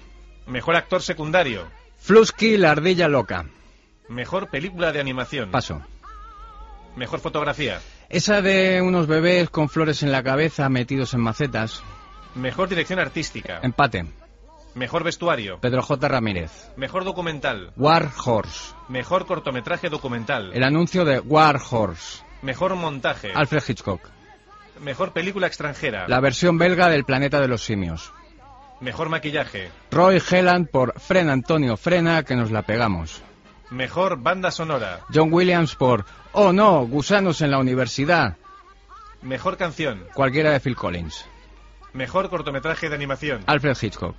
Mejor 0.46 0.76
actor 0.76 1.02
secundario. 1.02 1.64
Flusky, 1.98 2.56
la 2.56 2.70
ardilla 2.70 3.08
loca. 3.08 3.44
Mejor 4.12 4.50
película 4.50 4.92
de 4.92 5.00
animación. 5.00 5.50
Paso. 5.50 5.80
Mejor 6.96 7.20
fotografía. 7.20 7.80
Esa 8.10 8.42
de 8.42 8.82
unos 8.82 9.06
bebés 9.06 9.48
con 9.48 9.70
flores 9.70 10.02
en 10.02 10.12
la 10.12 10.22
cabeza 10.22 10.68
metidos 10.68 11.14
en 11.14 11.20
macetas. 11.20 11.82
Mejor 12.34 12.68
dirección 12.68 12.98
artística. 12.98 13.60
Empate. 13.62 14.04
Mejor 14.74 15.02
vestuario. 15.02 15.58
Pedro 15.60 15.80
J. 15.80 16.08
Ramírez. 16.08 16.70
Mejor 16.76 17.04
documental. 17.04 17.72
War 17.76 18.10
Horse. 18.22 18.74
Mejor 18.88 19.24
cortometraje 19.24 19.88
documental. 19.88 20.50
El 20.52 20.62
anuncio 20.62 21.06
de 21.06 21.18
War 21.20 21.58
Horse. 21.70 22.22
Mejor 22.42 22.74
montaje. 22.74 23.32
Alfred 23.34 23.62
Hitchcock. 23.66 24.02
Mejor 24.82 25.12
película 25.12 25.46
extranjera. 25.46 26.06
La 26.06 26.20
versión 26.20 26.58
belga 26.58 26.90
del 26.90 27.04
planeta 27.04 27.40
de 27.40 27.48
los 27.48 27.64
simios. 27.64 28.12
Mejor 28.80 29.08
maquillaje. 29.08 29.70
Roy 29.90 30.20
Helland 30.30 30.68
por 30.68 31.00
Frena 31.00 31.32
Antonio 31.32 31.78
Frena, 31.78 32.24
que 32.24 32.36
nos 32.36 32.50
la 32.50 32.62
pegamos. 32.62 33.22
Mejor 33.72 34.18
banda 34.18 34.50
sonora. 34.50 35.00
John 35.12 35.32
Williams 35.32 35.74
por 35.74 36.04
Oh 36.32 36.52
no, 36.52 36.86
gusanos 36.86 37.40
en 37.40 37.50
la 37.50 37.58
universidad. 37.58 38.36
Mejor 39.22 39.56
canción. 39.56 40.04
Cualquiera 40.12 40.50
de 40.50 40.60
Phil 40.60 40.76
Collins. 40.76 41.24
Mejor 41.94 42.28
cortometraje 42.28 42.90
de 42.90 42.94
animación. 42.94 43.44
Alfred 43.46 43.76
Hitchcock. 43.80 44.16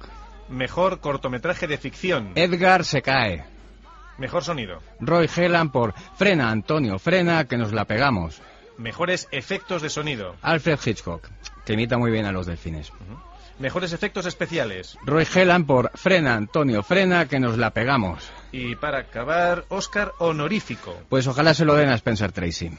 Mejor 0.50 1.00
cortometraje 1.02 1.68
de 1.68 1.78
ficción. 1.78 2.32
Edgar 2.34 2.84
se 2.84 3.04
cae. 3.04 3.46
Mejor 4.18 4.44
sonido. 4.44 4.80
Roy 5.00 5.30
Helland 5.34 5.72
por 5.72 5.94
Frena 6.18 6.50
Antonio 6.50 6.98
Frena, 6.98 7.46
que 7.46 7.58
nos 7.58 7.74
la 7.74 7.86
pegamos. 7.86 8.42
Mejores 8.80 9.28
efectos 9.32 9.84
de 9.84 9.90
sonido. 9.92 10.36
Alfred 10.42 10.80
Hitchcock, 10.84 11.28
que 11.64 11.74
imita 11.74 12.00
muy 12.00 12.10
bien 12.10 12.26
a 12.26 12.32
los 12.32 12.48
delfines. 12.48 12.92
Mejores 13.60 13.94
efectos 13.94 14.26
especiales. 14.26 14.98
Roy 15.06 15.28
Helland 15.34 15.66
por 15.66 15.92
Frena 15.96 16.36
Antonio 16.36 16.84
Frena, 16.84 17.28
que 17.28 17.40
nos 17.40 17.58
la 17.58 17.72
pegamos. 17.72 18.30
Y 18.52 18.76
para 18.76 19.00
acabar, 19.00 19.66
Oscar 19.70 20.12
honorífico. 20.20 20.98
Pues 21.10 21.28
ojalá 21.28 21.54
se 21.54 21.66
lo 21.66 21.76
den 21.76 21.90
a 21.90 21.96
Spencer 21.96 22.32
Tracy. 22.32 22.72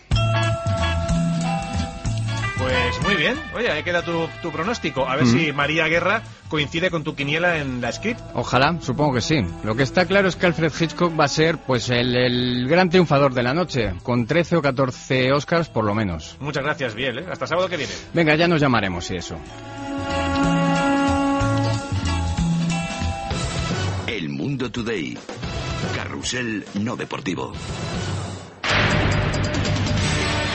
Pues 2.59 3.03
muy 3.03 3.17
bien. 3.17 3.37
Oye, 3.55 3.71
ahí 3.71 3.83
queda 3.83 4.03
tu, 4.03 4.27
tu 4.41 4.51
pronóstico. 4.51 5.07
A 5.09 5.17
ver 5.17 5.25
Mm. 5.27 5.33
si 5.39 5.53
María 5.53 5.87
Guerra 5.87 6.23
coincide 6.49 6.91
con 6.91 7.03
tu 7.05 7.15
quiniela 7.15 7.59
en 7.59 7.81
la 7.81 7.93
script. 7.93 8.21
Ojalá, 8.35 8.77
supongo 8.81 9.15
que 9.15 9.21
sí. 9.21 9.45
Lo 9.65 9.75
que 9.75 9.83
está 9.83 10.07
claro 10.07 10.29
es 10.29 10.37
que 10.37 10.47
Alfred 10.47 10.73
Hitchcock 10.79 11.19
va 11.19 11.25
a 11.25 11.29
ser 11.29 11.59
pues 11.59 11.91
el, 11.91 12.15
el 12.17 12.69
gran 12.69 12.89
triunfador 12.91 13.35
de 13.35 13.43
la 13.43 13.53
noche, 13.55 13.95
con 14.03 14.27
13 14.27 14.57
o 14.57 14.63
14 14.63 15.33
Oscars 15.33 15.69
por 15.69 15.85
lo 15.85 15.95
menos. 15.95 16.37
Muchas 16.41 16.63
gracias, 16.65 16.95
Biel. 16.95 17.19
¿eh? 17.19 17.27
Hasta 17.31 17.47
sábado 17.47 17.69
que 17.69 17.77
viene. 17.77 17.93
Venga, 18.15 18.35
ya 18.37 18.47
nos 18.49 18.61
llamaremos 18.61 19.11
y 19.11 19.17
eso. 19.17 19.37
El 24.15 24.29
Mundo 24.29 24.71
Today. 24.71 25.19
Carrusel 25.97 26.65
no 26.75 26.95
deportivo. 26.95 27.53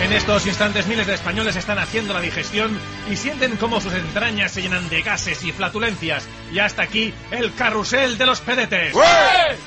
En 0.01 0.13
estos 0.13 0.47
instantes 0.47 0.87
miles 0.87 1.05
de 1.05 1.15
españoles 1.15 1.57
están 1.57 1.77
haciendo 1.77 2.13
la 2.13 2.21
digestión 2.21 2.79
y 3.11 3.17
sienten 3.17 3.57
cómo 3.57 3.81
sus 3.81 3.93
entrañas 3.93 4.53
se 4.53 4.61
llenan 4.61 4.87
de 4.87 5.01
gases 5.01 5.43
y 5.43 5.51
flatulencias. 5.51 6.25
Y 6.53 6.59
hasta 6.59 6.83
aquí 6.83 7.13
el 7.31 7.53
carrusel 7.53 8.17
de 8.17 8.25
los 8.27 8.39
pedetes. 8.39 8.95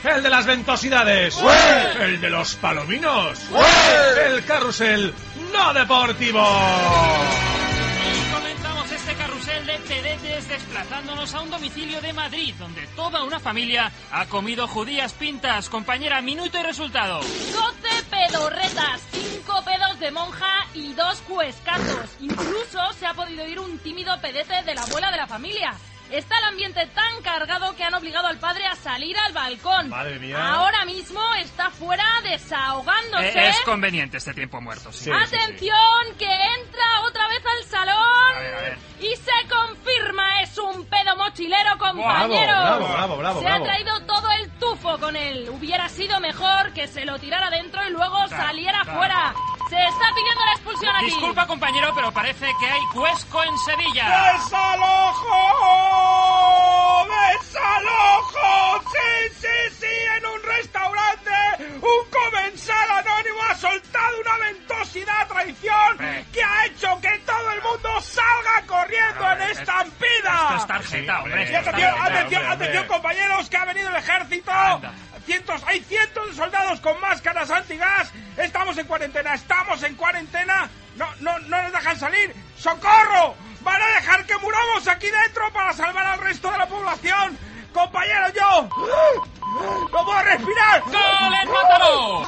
El 0.05 0.23
de 0.23 0.31
las 0.31 0.47
ventosidades. 0.47 1.37
El 2.01 2.19
de 2.19 2.31
los 2.31 2.55
palominos. 2.55 3.39
El 4.27 4.43
carrusel 4.47 5.13
no 5.53 5.75
deportivo. 5.75 6.43
Desplazándonos 10.53 11.33
a 11.35 11.41
un 11.41 11.51
domicilio 11.51 12.03
de 12.03 12.13
Madrid, 12.13 12.55
donde 12.59 12.87
toda 12.89 13.25
una 13.25 13.41
familia 13.41 13.91
ha 14.11 14.27
comido 14.27 14.69
judías 14.69 15.15
pintas. 15.15 15.71
Compañera, 15.71 16.21
minuto 16.21 16.59
y 16.59 16.63
resultado. 16.63 17.21
12 17.21 18.05
pedorretas, 18.11 19.01
5 19.13 19.65
pedos 19.65 19.99
de 19.99 20.11
monja 20.11 20.67
y 20.75 20.93
2 20.93 21.23
cuescatos. 21.23 22.11
Incluso 22.21 22.93
se 22.99 23.07
ha 23.07 23.15
podido 23.15 23.47
ir 23.47 23.59
un 23.61 23.79
tímido 23.79 24.21
pedete 24.21 24.63
de 24.63 24.75
la 24.75 24.83
abuela 24.83 25.11
de 25.11 25.17
la 25.17 25.27
familia. 25.27 25.75
Está 26.11 26.37
el 26.41 26.45
ambiente 26.45 26.87
tan 26.89 27.23
cargado 27.23 27.75
que 27.75 27.85
han 27.85 27.95
obligado 27.95 28.27
al 28.27 28.39
padre 28.39 28.67
a 28.67 28.77
salir 28.77 29.17
al 29.17 29.33
balcón. 29.33 29.89
Madre 29.89 30.19
mía. 30.19 30.37
Ahora 30.53 30.85
mismo 30.85 31.23
está 31.37 31.71
fuera 31.71 32.05
desahogándose. 32.23 33.39
Eh, 33.39 33.49
es 33.49 33.61
conveniente 33.63 34.19
este 34.19 34.35
tiempo 34.35 34.61
muerto, 34.61 34.93
sí. 34.93 35.11
¡Atención! 35.11 35.79
¡Que 36.19 36.27
entra 36.27 37.01
otra 37.09 37.27
vez 37.29 37.43
al 37.91 38.43
ver, 38.43 38.55
a 38.55 38.61
ver. 38.61 38.79
Y 39.01 39.17
se 39.17 39.33
confirma, 39.49 40.43
es 40.43 40.57
un 40.59 40.85
pedo 40.87 41.17
mochilero, 41.17 41.77
compañero. 41.79 42.53
Bravo, 42.53 42.89
bravo, 42.89 43.17
bravo, 43.17 43.41
Se 43.41 43.47
bravo. 43.47 43.65
ha 43.65 43.67
traído 43.67 44.01
todo 44.07 44.31
el 44.31 44.51
tufo 44.59 44.99
con 44.99 45.17
él. 45.17 45.49
Hubiera 45.51 45.89
sido 45.89 46.21
mejor 46.21 46.73
que 46.73 46.87
se 46.87 47.05
lo 47.05 47.19
tirara 47.19 47.51
dentro 47.51 47.85
y 47.87 47.91
luego 47.91 48.17
Claro, 48.29 48.43
saliera 48.45 48.81
claro. 48.83 48.99
fuera. 48.99 49.35
Se 49.69 49.83
está 49.83 50.07
pidiendo 50.15 50.45
la 50.45 50.53
expulsión 50.53 50.95
aquí. 50.97 51.07
Disculpa, 51.07 51.47
compañero, 51.47 51.93
pero 51.95 52.13
parece 52.13 52.47
que 52.61 52.67
hay 52.67 52.81
cuesco 52.93 53.43
en 53.43 53.59
Sevilla. 53.59 54.33
¡Desalojo! 54.35 55.39
¡Desalojo! 57.33 58.83
¡Sí, 58.93 59.35
sí, 59.41 59.75
sí! 59.81 59.87
En 60.19 60.27
un 60.27 60.43
restaurante, 60.43 61.31
un 61.81 62.11
comensal 62.11 62.91
soltado 63.73 64.21
una 64.21 64.39
ventosidad 64.39 65.29
traición 65.29 65.99
que 66.33 66.43
ha 66.43 66.67
hecho 66.67 67.01
que 67.01 67.19
todo 67.21 67.53
el 67.53 67.63
mundo 67.63 68.01
salga 68.01 68.67
corriendo 68.67 69.33
en 69.33 69.43
estampida. 69.51 70.33
Esto 70.43 70.57
es 70.57 70.67
tarjeta, 70.67 71.23
hombre. 71.23 71.51
Y 71.51 71.55
esto 71.55 71.71
es 71.71 71.85
atención, 72.01 72.47
atención, 72.47 72.87
compañeros, 72.87 73.49
que 73.49 73.57
ha 73.57 73.65
venido 73.65 73.89
el 73.89 73.97
ejército. 73.97 74.53
Cientos, 75.25 75.63
hay 75.67 75.81
cientos 75.81 76.27
de 76.31 76.35
soldados 76.35 76.81
con 76.81 77.01
máscaras 77.01 77.51
antigas. 77.51 78.13
Estamos 78.37 78.77
en 78.77 78.87
cuarentena, 78.87 79.35
estamos 79.35 79.83
en 79.83 79.95
cuarentena. 79.95 80.69
No, 80.97 81.07
no, 81.21 81.39
no 81.39 81.63
nos 81.63 81.73
dejan 81.73 81.99
salir. 81.99 82.35
¡Socorro! 82.59 83.35
Van 83.61 83.81
a 83.81 83.87
dejar 83.87 84.27
que 84.27 84.37
muramos 84.39 84.87
aquí 84.89 85.09
dentro 85.09 85.51
para 85.53 85.73
salvar 85.73 86.05
al 86.05 86.19
resto 86.19 86.51
de 86.51 86.59
la 86.59 86.67
población. 86.67 87.39
Compañeros, 87.73 88.33
yo 88.35 88.69
no 89.61 90.05
puedo 90.05 90.23
respirar. 90.23 90.83
¡Gol 90.83 91.35
en 91.43 91.51
Mátalo! 91.51 92.27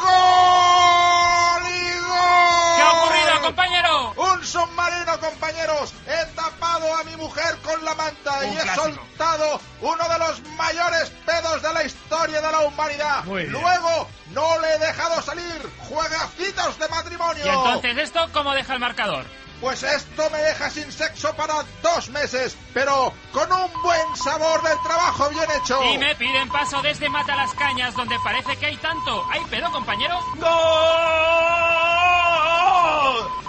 ¿Qué 2.77 2.83
ha 2.83 2.93
ocurrido, 2.93 3.41
compañero? 3.43 4.13
Un 4.17 4.45
submarino, 4.45 5.21
compañeros. 5.21 5.95
He 6.07 6.27
tapado 6.35 6.95
a 6.97 7.05
mi 7.05 7.17
mujer 7.17 7.57
con 7.63 7.85
la 7.85 7.95
manta 7.95 8.39
Un 8.41 8.53
y 8.53 8.57
he 8.57 8.75
soltado 8.75 9.61
uno 9.81 10.09
de 10.09 10.19
los 10.19 10.43
mayores 10.57 11.11
pedos 11.25 11.63
de 11.63 11.73
la 11.73 11.85
historia 11.85 12.41
de 12.41 12.53
la 12.53 12.61
humanidad. 12.61 13.25
Muy 13.25 13.43
bien. 13.43 13.53
Luego 13.53 14.09
no 14.31 14.61
le 14.61 14.75
he 14.75 14.79
dejado 14.79 15.23
salir. 15.23 15.71
Juegacitos 15.89 16.79
de 16.79 16.89
matrimonio. 16.89 17.45
¿Y 17.45 17.49
entonces 17.49 17.99
esto 17.99 18.29
cómo 18.33 18.53
deja 18.55 18.75
el 18.75 18.81
marcador? 18.81 19.25
Pues 19.65 19.83
esto 19.83 20.29
me 20.29 20.37
deja 20.43 20.69
sin 20.69 20.93
sexo 20.93 21.35
para 21.37 21.55
dos 21.83 22.11
meses, 22.11 22.55
pero 22.75 23.15
con 23.33 23.51
un 23.51 23.83
buen 23.83 24.15
sabor 24.15 24.63
del 24.63 24.79
trabajo 24.83 25.31
bien 25.31 25.47
hecho. 25.59 25.83
Y 25.85 25.97
me 25.97 26.15
piden 26.17 26.51
paso 26.51 26.83
desde 26.83 27.09
Mata 27.09 27.35
las 27.35 27.55
Cañas, 27.55 27.95
donde 27.95 28.15
parece 28.23 28.55
que 28.59 28.67
hay 28.67 28.77
tanto. 28.77 29.25
¿Hay 29.33 29.41
pedo, 29.47 29.73
compañero? 29.73 30.21
¡No! 30.37 30.49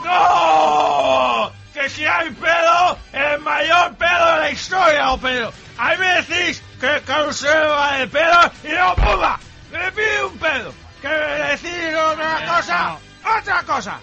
¡No! 0.06 1.52
Que 1.74 1.90
si 1.90 2.06
hay 2.06 2.30
pedo, 2.32 2.98
el 3.12 3.40
mayor 3.42 3.94
pedo 3.96 4.26
de 4.36 4.40
la 4.40 4.52
historia, 4.52 5.12
o 5.12 5.18
pedo. 5.20 5.52
Ahí 5.78 5.98
me 5.98 6.22
decís 6.22 6.64
que 6.80 6.96
el 6.96 7.04
carrusel 7.04 7.70
va 7.70 7.98
de 7.98 8.08
pedo 8.08 8.52
y 8.64 8.70
no 8.70 8.96
pumba. 8.96 9.38
Me 9.70 9.92
pide 9.92 10.24
un 10.24 10.38
pedo. 10.38 10.74
Que 11.02 11.10
me 11.10 11.16
decís 11.52 11.94
otra 11.94 12.40
Eh, 12.42 12.48
cosa. 12.48 12.98
¡Otra 13.38 13.64
cosa! 13.64 14.00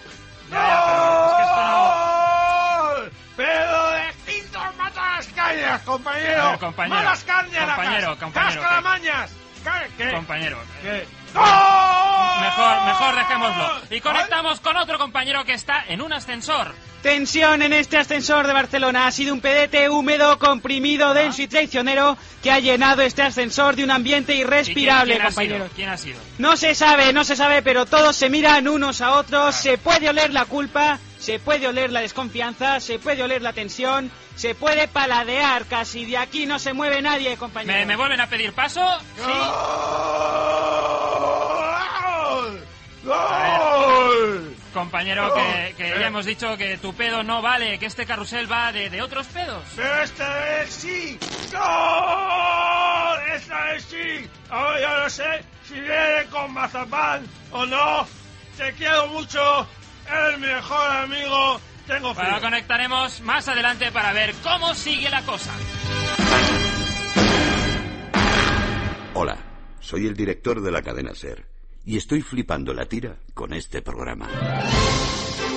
Ya, 0.51 1.22
cañas, 5.61 5.81
compañero! 5.83 6.49
Ver, 6.49 6.59
compañero. 6.59 6.95
¡Malas 6.95 7.23
cañas! 7.23 7.65
Compañero, 7.75 8.17
compañero, 8.19 8.61
¡Cascaramañas! 8.61 9.31
¿Qué? 9.97 10.11
Compañero. 10.11 10.57
¿Qué? 10.81 11.05
Mejor, 11.33 12.85
mejor 12.85 13.15
dejémoslo. 13.15 13.81
Y 13.89 14.01
conectamos 14.01 14.59
con 14.59 14.75
otro 14.77 14.97
compañero 14.97 15.45
que 15.45 15.53
está 15.53 15.83
en 15.87 16.01
un 16.01 16.11
ascensor. 16.13 16.73
Tensión 17.01 17.61
en 17.61 17.73
este 17.73 17.97
ascensor 17.97 18.45
de 18.47 18.53
Barcelona. 18.53 19.07
Ha 19.07 19.11
sido 19.11 19.33
un 19.33 19.41
pedete 19.41 19.89
húmedo, 19.89 20.37
comprimido, 20.39 21.13
denso 21.13 21.41
y 21.41 21.47
traicionero 21.47 22.17
que 22.41 22.51
ha 22.51 22.59
llenado 22.59 23.01
este 23.01 23.21
ascensor 23.23 23.75
de 23.75 23.83
un 23.83 23.91
ambiente 23.91 24.33
¿Y 24.33 24.37
quién- 24.37 24.47
irrespirable, 24.47 25.13
quién 25.15 25.21
ha 25.21 25.25
compañeros. 25.27 25.57
sido? 25.67 25.75
¿Quién 25.75 25.89
ha 25.89 25.97
sido? 25.97 26.19
No 26.37 26.55
se 26.57 26.75
sabe, 26.75 27.11
no 27.13 27.23
se 27.23 27.35
sabe, 27.35 27.61
pero 27.61 27.85
todos 27.85 28.15
se 28.15 28.29
miran 28.29 28.67
unos 28.67 29.01
a 29.01 29.11
otros. 29.11 29.55
Se 29.55 29.77
puede 29.77 30.09
oler 30.09 30.33
la 30.33 30.45
culpa, 30.45 30.99
se 31.19 31.39
puede 31.39 31.67
oler 31.67 31.91
la 31.91 32.01
desconfianza, 32.01 32.79
se 32.79 32.99
puede 32.99 33.23
oler 33.23 33.41
la 33.41 33.53
tensión, 33.53 34.11
se 34.35 34.55
puede 34.55 34.87
paladear 34.87 35.65
casi. 35.65 36.05
De 36.05 36.17
aquí 36.17 36.45
no 36.45 36.59
se 36.59 36.73
mueve 36.73 37.01
nadie, 37.01 37.37
compañero. 37.37 37.73
¿Me, 37.77 37.85
me 37.85 37.95
vuelven 37.95 38.21
a 38.21 38.27
pedir 38.27 38.53
paso? 38.53 38.81
Compañero, 44.73 45.31
que, 45.35 45.75
que 45.77 45.89
ya 45.99 46.07
hemos 46.07 46.25
dicho 46.25 46.57
que 46.57 46.77
tu 46.79 46.95
pedo 46.95 47.21
no 47.23 47.41
vale, 47.43 47.77
que 47.77 47.85
este 47.85 48.05
carrusel 48.07 48.51
va 48.51 48.71
de, 48.71 48.89
de 48.89 49.01
otros 49.03 49.27
pedos. 49.27 49.63
Pero 49.75 50.01
esta 50.01 50.35
vez 50.39 50.69
sí. 50.73 51.19
¡No! 51.51 53.15
Esta 53.35 53.65
vez 53.65 53.85
sí. 53.87 54.29
Ahora 54.49 54.81
yo 54.81 55.03
no 55.03 55.09
sé 55.11 55.43
si 55.67 55.73
viene 55.75 56.25
con 56.31 56.51
mazapán 56.53 57.27
o 57.51 57.65
no. 57.67 58.07
Te 58.57 58.73
quiero 58.73 59.07
mucho. 59.07 59.67
Eres 60.11 60.39
mi 60.39 60.47
mejor 60.47 60.91
amigo. 60.91 61.61
Tengo 61.87 62.13
frío. 62.13 62.25
Ahora 62.25 62.41
conectaremos 62.41 63.21
más 63.21 63.47
adelante 63.47 63.91
para 63.91 64.13
ver 64.13 64.33
cómo 64.43 64.73
sigue 64.73 65.09
la 65.09 65.21
cosa. 65.23 65.51
Hola, 69.15 69.37
soy 69.79 70.07
el 70.07 70.15
director 70.15 70.61
de 70.61 70.71
la 70.71 70.81
cadena 70.81 71.13
Ser 71.13 71.45
y 71.85 71.97
estoy 71.97 72.21
flipando 72.21 72.73
la 72.73 72.85
tira 72.85 73.17
con 73.33 73.53
este 73.53 73.81
programa. 73.81 74.29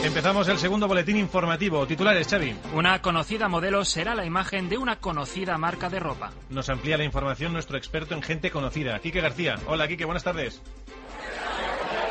Empezamos 0.03 0.47
el 0.49 0.59
segundo 0.59 0.87
boletín 0.87 1.17
informativo. 1.17 1.87
Titulares, 1.87 2.29
Xavi. 2.29 2.55
Una 2.75 3.01
conocida 3.03 3.49
modelo 3.49 3.85
será 3.85 4.15
la 4.15 4.25
imagen 4.25 4.69
de 4.69 4.79
una 4.79 5.01
conocida 5.01 5.59
marca 5.59 5.89
de 5.89 6.01
ropa. 6.01 6.33
Nos 6.51 6.69
amplía 6.69 6.97
la 6.97 7.05
información 7.05 7.53
nuestro 7.53 7.77
experto 7.77 8.15
en 8.15 8.23
gente 8.23 8.51
conocida, 8.51 8.99
Quique 9.01 9.21
García. 9.21 9.57
Hola, 9.67 9.89
Quique, 9.89 10.05
buenas 10.05 10.23
tardes. 10.23 10.63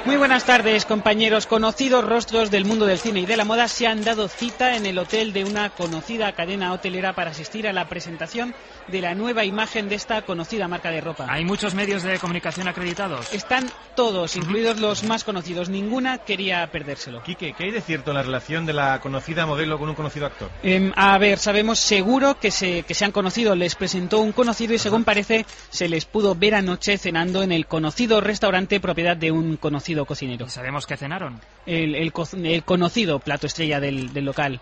Muy 0.06 0.18
buenas 0.18 0.46
tardes, 0.46 0.86
compañeros. 0.86 1.48
Conocidos 1.48 2.06
rostros 2.06 2.52
del 2.52 2.64
mundo 2.64 2.86
del 2.86 3.00
cine 3.00 3.22
y 3.22 3.26
de 3.26 3.38
la 3.38 3.44
moda 3.44 3.68
se 3.68 3.88
han 3.88 4.04
dado 4.04 4.28
cita 4.28 4.76
en 4.76 4.86
el 4.86 5.00
hotel 5.00 5.34
de 5.34 5.44
una 5.44 5.72
conocida 5.72 6.32
cadena 6.34 6.74
hotelera 6.74 7.14
para 7.16 7.32
asistir 7.32 7.68
a 7.68 7.74
la 7.74 7.90
presentación 7.90 8.54
de 8.88 9.02
la 9.02 9.16
nueva 9.16 9.46
imagen 9.46 9.90
de 9.90 9.96
esta 9.96 10.22
conocida 10.22 10.68
marca 10.68 10.92
de 10.92 11.02
ropa. 11.02 11.26
Hay 11.28 11.44
muchos 11.44 11.74
medios 11.74 12.04
de 12.04 12.20
comunicación 12.20 12.68
acreditados. 12.68 13.34
Están 13.34 13.68
todos, 13.96 14.36
incluidos 14.36 14.80
los 14.80 15.04
más 15.04 15.24
conocidos. 15.24 15.70
Ninguna 15.70 16.20
quería 16.20 16.70
perdérselo. 16.72 17.24
Quique, 17.24 17.56
¿qué 17.58 17.64
hay 17.64 17.72
de 17.72 17.82
cierto 17.82 18.12
en 18.12 18.18
la 18.18 18.24
relación 18.24 18.68
de 18.68 18.74
la 18.74 19.00
conocida 19.00 19.48
modelo 19.48 19.80
con 19.80 19.90
un 19.90 19.96
conocido 19.96 20.28
actor? 20.28 20.52
Em, 20.62 20.94
a 20.96 21.18
ver, 21.18 21.40
sabemos 21.40 21.80
seguro 21.80 22.38
que 22.40 22.52
se, 22.52 22.84
que 22.84 22.94
se 22.94 23.06
han 23.06 23.12
conocido. 23.12 23.56
Les 23.56 23.74
presentó 23.74 24.20
un 24.20 24.34
conocido 24.34 24.76
y 24.76 24.78
según 24.78 25.04
parece 25.04 25.48
se 25.72 25.90
les 25.90 26.06
pudo 26.06 26.36
ver 26.36 26.54
anoche 26.54 27.00
cenando 27.00 27.42
en 27.42 27.52
el 27.52 27.66
conocido 27.66 28.22
restaurante 28.22 28.80
propiedad 28.80 29.18
de 29.18 29.32
un 29.32 29.58
conocido 29.58 29.95
cocinero. 30.04 30.50
¿Sabemos 30.50 30.86
qué 30.86 30.98
cenaron? 30.98 31.40
El, 31.66 31.96
el 31.96 32.12
co- 32.12 32.28
el 32.34 32.64
conocido 32.66 33.20
plato 33.20 33.48
estrella 33.48 33.80
del, 33.80 34.12
del 34.12 34.26
local. 34.26 34.60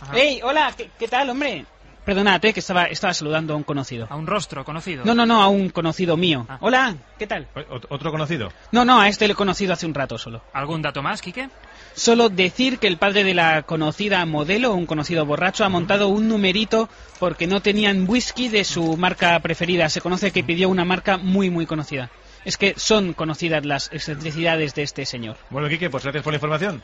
Ajá. 0.00 0.16
¡Ey, 0.16 0.40
hola! 0.44 0.72
¿qué, 0.76 0.90
qué 0.96 1.08
tal, 1.08 1.30
hombre? 1.30 1.64
Perdónate, 2.04 2.52
que 2.52 2.60
estaba, 2.60 2.84
estaba 2.84 3.12
saludando 3.12 3.52
a 3.52 3.56
un 3.56 3.64
conocido. 3.64 4.06
A 4.08 4.14
un 4.14 4.28
rostro 4.28 4.64
conocido. 4.64 5.04
No, 5.04 5.12
no, 5.12 5.26
no, 5.26 5.42
a 5.42 5.48
un 5.48 5.70
conocido 5.70 6.16
mío. 6.16 6.46
Ah. 6.48 6.56
Hola, 6.60 6.94
¿qué 7.18 7.26
tal? 7.26 7.48
Ot- 7.56 7.86
¿Otro 7.88 8.12
conocido? 8.12 8.52
No, 8.70 8.84
no, 8.84 9.00
a 9.00 9.08
este 9.08 9.26
le 9.26 9.32
he 9.32 9.34
conocido 9.34 9.72
hace 9.72 9.86
un 9.86 9.94
rato 9.94 10.16
solo. 10.16 10.40
¿Algún 10.52 10.82
dato 10.82 11.02
más, 11.02 11.20
Quique? 11.20 11.48
Solo 11.94 12.28
decir 12.28 12.78
que 12.78 12.86
el 12.86 12.96
padre 12.98 13.24
de 13.24 13.34
la 13.34 13.62
conocida 13.62 14.24
modelo, 14.24 14.72
un 14.74 14.86
conocido 14.86 15.26
borracho, 15.26 15.64
ha 15.64 15.68
montado 15.68 16.06
un 16.06 16.28
numerito 16.28 16.88
porque 17.18 17.48
no 17.48 17.60
tenían 17.60 18.04
whisky 18.08 18.50
de 18.50 18.62
su 18.62 18.96
marca 18.96 19.36
preferida. 19.40 19.88
Se 19.88 20.00
conoce 20.00 20.30
que 20.30 20.44
pidió 20.44 20.68
una 20.68 20.84
marca 20.84 21.16
muy, 21.16 21.50
muy 21.50 21.66
conocida. 21.66 22.10
Es 22.46 22.56
que 22.56 22.74
son 22.76 23.12
conocidas 23.12 23.66
las 23.66 23.92
excentricidades 23.92 24.72
de 24.76 24.84
este 24.84 25.04
señor. 25.04 25.36
Bueno, 25.50 25.68
Quique, 25.68 25.90
pues 25.90 26.04
gracias 26.04 26.22
por 26.22 26.32
la 26.32 26.36
información. 26.36 26.80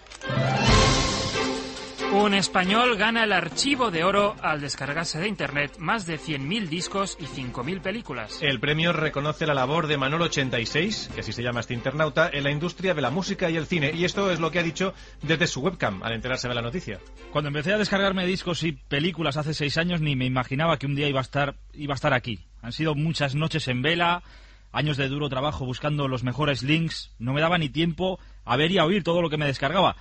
Un 2.12 2.34
español 2.34 2.96
gana 2.96 3.22
el 3.22 3.32
archivo 3.32 3.92
de 3.92 4.02
oro 4.02 4.34
al 4.42 4.60
descargarse 4.60 5.20
de 5.20 5.28
internet 5.28 5.76
más 5.78 6.04
de 6.04 6.18
100.000 6.18 6.68
discos 6.68 7.16
y 7.20 7.26
5.000 7.26 7.80
películas. 7.80 8.42
El 8.42 8.58
premio 8.58 8.92
reconoce 8.92 9.46
la 9.46 9.54
labor 9.54 9.86
de 9.86 9.96
Manolo 9.96 10.24
86, 10.24 11.10
que 11.14 11.20
así 11.20 11.32
se 11.32 11.44
llama 11.44 11.60
este 11.60 11.74
internauta, 11.74 12.28
en 12.32 12.42
la 12.42 12.50
industria 12.50 12.92
de 12.92 13.00
la 13.00 13.10
música 13.10 13.48
y 13.48 13.56
el 13.56 13.66
cine. 13.66 13.92
Y 13.94 14.04
esto 14.04 14.32
es 14.32 14.40
lo 14.40 14.50
que 14.50 14.58
ha 14.58 14.64
dicho 14.64 14.94
desde 15.22 15.46
su 15.46 15.60
webcam 15.60 16.02
al 16.02 16.12
enterarse 16.12 16.48
de 16.48 16.54
la 16.54 16.60
noticia. 16.60 16.98
Cuando 17.30 17.48
empecé 17.48 17.72
a 17.72 17.78
descargarme 17.78 18.26
discos 18.26 18.64
y 18.64 18.72
películas 18.72 19.36
hace 19.36 19.54
seis 19.54 19.78
años 19.78 20.00
ni 20.00 20.16
me 20.16 20.26
imaginaba 20.26 20.76
que 20.76 20.86
un 20.86 20.96
día 20.96 21.08
iba 21.08 21.20
a 21.20 21.22
estar, 21.22 21.54
iba 21.72 21.94
a 21.94 21.96
estar 21.96 22.12
aquí. 22.12 22.40
Han 22.62 22.72
sido 22.72 22.96
muchas 22.96 23.36
noches 23.36 23.68
en 23.68 23.80
vela, 23.80 24.24
años 24.72 24.96
de 24.96 25.08
duro 25.08 25.28
trabajo 25.28 25.64
buscando 25.64 26.08
los 26.08 26.24
mejores 26.24 26.62
links, 26.62 27.12
no 27.18 27.32
me 27.32 27.40
daba 27.40 27.58
ni 27.58 27.68
tiempo 27.68 28.18
a 28.44 28.56
ver 28.56 28.72
y 28.72 28.78
a 28.78 28.84
oír 28.84 29.04
todo 29.04 29.22
lo 29.22 29.30
que 29.30 29.36
me 29.36 29.46
descargaba. 29.46 29.96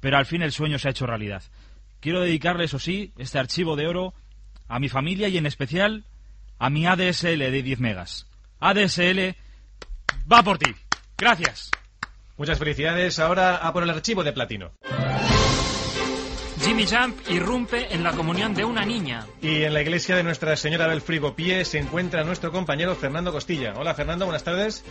Pero 0.00 0.16
al 0.16 0.26
fin 0.26 0.42
el 0.42 0.52
sueño 0.52 0.78
se 0.78 0.88
ha 0.88 0.90
hecho 0.92 1.06
realidad. 1.06 1.42
Quiero 2.00 2.20
dedicarle, 2.20 2.64
eso 2.64 2.78
sí, 2.78 3.12
este 3.18 3.38
archivo 3.38 3.76
de 3.76 3.86
oro 3.86 4.14
a 4.68 4.78
mi 4.78 4.88
familia 4.88 5.28
y 5.28 5.36
en 5.36 5.46
especial 5.46 6.04
a 6.58 6.70
mi 6.70 6.86
ADSL 6.86 7.38
de 7.38 7.62
10 7.62 7.80
megas. 7.80 8.26
ADSL 8.60 9.34
va 10.30 10.42
por 10.42 10.58
ti. 10.58 10.74
Gracias. 11.18 11.70
Muchas 12.36 12.58
felicidades. 12.58 13.18
Ahora 13.18 13.56
a 13.56 13.72
por 13.72 13.82
el 13.82 13.90
archivo 13.90 14.22
de 14.24 14.32
platino. 14.32 14.72
Jimmy 16.70 16.86
Jump 16.86 17.18
irrumpe 17.28 17.92
en 17.92 18.04
la 18.04 18.12
comunión 18.12 18.54
de 18.54 18.64
una 18.64 18.86
niña. 18.86 19.26
Y 19.42 19.64
en 19.64 19.74
la 19.74 19.82
iglesia 19.82 20.14
de 20.14 20.22
Nuestra 20.22 20.56
Señora 20.56 20.86
del 20.86 21.00
Frigopie 21.00 21.64
se 21.64 21.78
encuentra 21.78 22.22
nuestro 22.22 22.52
compañero 22.52 22.94
Fernando 22.94 23.32
Costilla. 23.32 23.74
Hola 23.76 23.92
Fernando, 23.92 24.24
buenas 24.24 24.44
tardes. 24.44 24.84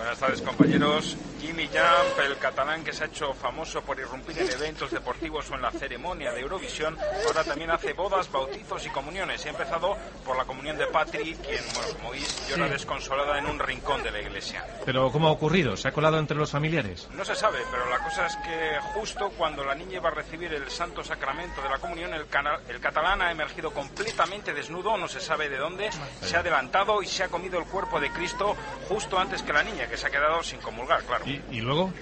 Buenas 0.00 0.18
tardes 0.18 0.40
compañeros. 0.40 1.16
Jimmy 1.42 1.66
Jump, 1.66 2.18
el 2.24 2.38
catalán 2.38 2.82
que 2.84 2.92
se 2.92 3.04
ha 3.04 3.06
hecho 3.06 3.34
famoso 3.34 3.82
por 3.82 3.98
irrumpir 3.98 4.38
en 4.38 4.50
eventos 4.50 4.90
deportivos 4.90 5.50
o 5.50 5.54
en 5.54 5.62
la 5.62 5.70
ceremonia 5.70 6.32
de 6.32 6.40
Eurovisión, 6.40 6.96
ahora 7.26 7.44
también 7.44 7.70
hace 7.70 7.92
bodas, 7.92 8.30
bautizos 8.32 8.84
y 8.86 8.90
comuniones. 8.90 9.44
He 9.44 9.50
empezado 9.50 9.96
por 10.24 10.36
la 10.38 10.44
comunión 10.46 10.76
de 10.78 10.86
Patrick, 10.86 11.38
quien, 11.42 11.62
bueno, 11.74 11.94
como 11.98 12.10
veis, 12.12 12.48
llora 12.48 12.66
Sí. 12.66 12.72
desconsolada 12.72 13.38
en 13.38 13.46
un 13.46 13.58
rincón 13.58 14.02
de 14.02 14.10
la 14.10 14.20
iglesia. 14.20 14.64
Pero 14.86 15.10
¿cómo 15.12 15.28
ha 15.28 15.32
ocurrido? 15.32 15.76
¿Se 15.76 15.88
ha 15.88 15.92
colado 15.92 16.18
entre 16.18 16.36
los 16.36 16.50
familiares? 16.50 17.06
No 17.12 17.24
se 17.24 17.34
sabe, 17.34 17.58
pero 17.70 17.88
la 17.90 17.98
cosa 17.98 18.26
es 18.26 18.36
que 18.36 18.78
justo 18.94 19.30
cuando 19.36 19.64
la 19.64 19.74
niña 19.74 19.96
iba 19.96 20.08
a 20.08 20.14
recibir 20.14 20.52
el 20.54 20.70
santo 20.70 21.04
sacramento 21.04 21.60
de 21.62 21.68
la 21.68 21.78
comunión, 21.78 22.12
el, 22.14 22.26
el 22.68 22.80
catalán 22.80 23.20
ha 23.22 23.30
emergido 23.30 23.70
completamente 23.72 24.54
desnudo, 24.54 24.96
no 24.96 25.08
se 25.08 25.20
sabe 25.20 25.48
de 25.50 25.58
dónde, 25.58 25.90
se 26.22 26.36
ha 26.36 26.40
adelantado 26.40 27.02
y 27.02 27.06
se 27.06 27.22
ha 27.24 27.28
comido 27.28 27.58
el 27.58 27.66
cuerpo 27.66 28.00
de 28.00 28.10
Cristo 28.10 28.56
justo 28.88 29.18
antes 29.18 29.42
que 29.42 29.52
la 29.52 29.62
niña, 29.62 29.88
que 29.90 29.96
se 29.96 30.06
ha 30.06 30.10
quedado 30.10 30.42
sin 30.42 30.60
comulgar, 30.60 31.02
claro. 31.02 31.24
¿Y, 31.26 31.42
y 31.50 31.60
luego? 31.60 31.92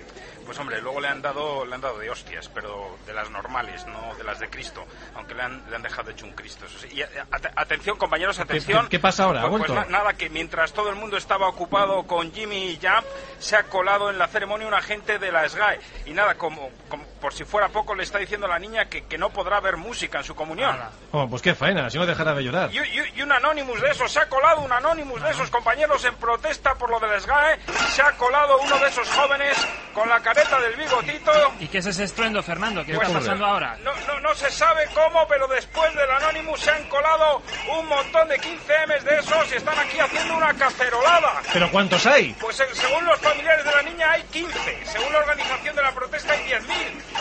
Pues 0.47 0.59
hombre, 0.61 0.81
luego 0.81 0.99
le 0.99 1.09
han 1.09 1.21
dado 1.21 1.67
le 1.67 1.75
han 1.75 1.83
dado 1.83 1.99
de 1.99 2.09
hostias, 2.09 2.49
pero 2.49 2.97
de 3.07 3.13
las 3.13 3.29
normales, 3.29 3.85
no 3.87 4.15
de 4.15 4.25
las 4.25 4.39
de 4.39 4.49
Cristo, 4.49 4.83
aunque 5.15 5.35
le 5.35 5.43
han, 5.43 5.63
le 5.69 5.77
han 5.77 5.83
dejado 5.83 6.11
hecho 6.11 6.25
un 6.25 6.33
Cristo. 6.33 6.65
eso 6.65 6.79
sí. 6.79 6.89
Y 6.91 7.03
a- 7.03 7.09
a- 7.31 7.61
atención, 7.61 7.99
compañeros, 7.99 8.39
atención. 8.39 8.85
qué- 8.85 8.93
qué 8.93 8.99
pasa 8.99 9.25
ahora? 9.25 9.43
¿Ha 9.43 9.51
Pues- 9.51 9.65
pues 9.67 9.79
na- 9.79 9.85
nada, 9.85 10.15
que 10.15 10.31
mientras 10.31 10.73
todo 10.73 10.89
el 10.89 10.95
mundo 10.97 11.19
estaba 11.19 11.49
ocupado 11.49 12.05
con 12.07 12.33
Jimmy 12.33 12.79
Jump, 12.81 13.05
se 13.39 13.57
ha 13.57 13.65
colado 13.65 14.09
en 14.09 14.17
la 14.19 14.27
ceremonia 14.27 14.67
un 14.67 14.73
agente 14.73 15.19
de 15.19 15.31
la 15.31 15.47
SGAE. 15.47 15.81
Y 16.07 16.13
nada, 16.15 16.37
como, 16.37 16.71
como 16.89 17.05
por 17.21 17.33
si 17.35 17.45
fuera 17.45 17.69
poco, 17.69 17.95
le 17.95 18.03
está 18.05 18.19
diciendo 18.19 18.47
a 18.47 18.51
la 18.51 18.59
niña 18.59 18.87
que, 18.87 19.05
que 19.05 19.19
no 19.19 19.31
podrá 19.31 19.61
ver 19.61 19.77
música 19.77 20.19
en 20.19 20.25
su 20.25 20.35
comunión. 20.35 20.77
Oh, 21.13 21.29
pues 21.29 21.43
qué 21.43 21.55
faena, 21.55 21.91
si 21.91 21.99
no 21.99 22.07
dejará 22.07 22.35
de 22.35 22.43
llorar. 22.45 22.71
Y, 22.73 22.79
y- 22.79 23.13
y 23.17 23.23
un 23.23 23.33
Anonymous 23.33 23.81
de 23.81 23.91
esos, 23.91 24.11
se 24.13 24.21
ha 24.21 24.29
colado 24.29 24.61
un 24.61 24.73
Anonymous 24.73 25.23
de 25.23 25.31
esos 25.31 25.51
compañeros 25.51 26.05
en 26.05 26.15
protesta 26.17 26.75
por 26.75 26.91
lo 26.91 27.01
del 27.01 27.21
SGAE, 27.21 27.59
se 27.95 28.03
ha 28.03 28.13
colado 28.13 28.59
uno 28.61 28.79
de 28.79 28.89
esos 28.89 29.09
jóvenes 29.11 29.57
con 29.95 30.09
la 30.09 30.21
careta 30.21 30.61
del 30.61 30.77
bigotito. 30.77 31.33
¿Y 31.61 31.67
qué 31.69 31.79
es 31.79 31.87
ese 31.87 32.05
estruendo, 32.05 32.43
Fernando? 32.43 32.85
¿Qué 32.85 32.95
Pues, 32.95 33.09
está 33.09 33.19
pasando 33.21 33.47
ahora? 33.47 33.77
No, 33.83 33.93
no, 34.07 34.21
no 34.21 34.35
se 34.35 34.51
sabe 34.51 34.85
cómo, 34.95 35.27
pero 35.29 35.47
después 35.49 35.93
del 35.95 36.11
Anonymous 36.11 36.61
se 36.61 36.71
han 36.71 36.85
colado 36.89 37.43
un 37.79 37.87
montón 37.89 38.29
de 38.29 38.39
15 38.39 38.73
M's 38.87 39.05
de 39.05 39.19
esos 39.19 39.53
y 39.53 39.57
están 39.57 39.79
aquí 39.79 39.99
haciendo 39.99 40.37
una 40.37 40.55
cacerolada. 40.55 41.43
¿Pero 41.53 41.71
cuántos 41.71 42.07
hay? 42.07 42.35
Pues 42.41 42.61
eh, 42.61 42.67
según 42.73 43.05
los 43.05 43.19
familiares 43.21 43.65
de 43.65 43.73
la 43.73 43.83
niña 43.83 44.13
hay 44.13 44.23
15, 44.25 44.87
según 44.87 45.13
la 45.13 45.19
organización 45.21 45.75
de 45.77 45.83
la 45.83 45.93
protesta 45.93 46.33
hay 46.33 46.45
10.000. 46.45 46.69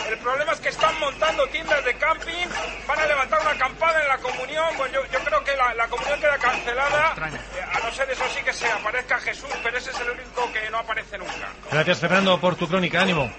El 0.08 0.18
problema 0.18 0.52
es 0.52 0.60
que 0.60 0.68
están 0.68 0.98
montando 1.00 1.46
tiendas 1.48 1.84
de 1.84 1.94
camping, 1.94 2.46
van 2.86 2.98
a 2.98 3.06
levantar 3.06 3.40
una 3.40 3.56
campana 3.56 4.02
en 4.02 4.08
la 4.08 4.18
comunión, 4.18 4.66
pues 4.76 4.92
yo, 4.92 5.00
yo 5.12 5.18
creo 5.20 5.44
que 5.44 5.56
la, 5.56 5.74
la 5.74 5.88
comunión 5.88 6.20
queda 6.20 6.38
cancelada, 6.38 7.14
eh, 7.16 7.62
a 7.74 7.80
no 7.80 7.92
ser 7.92 8.10
eso 8.10 8.24
sí 8.34 8.42
que 8.42 8.52
se 8.52 8.70
aparezca 8.70 9.18
Jesús, 9.18 9.50
pero 9.62 9.78
ese 9.78 9.90
es 9.90 10.00
el 10.00 10.10
único 10.10 10.52
que 10.52 10.70
no 10.70 10.78
aparece 10.78 11.18
nunca. 11.18 11.52
Gracias 11.70 11.98
Fernando 11.98 12.40
por 12.40 12.56
tu 12.56 12.68
crónica, 12.68 13.02
ánimo. 13.02 13.30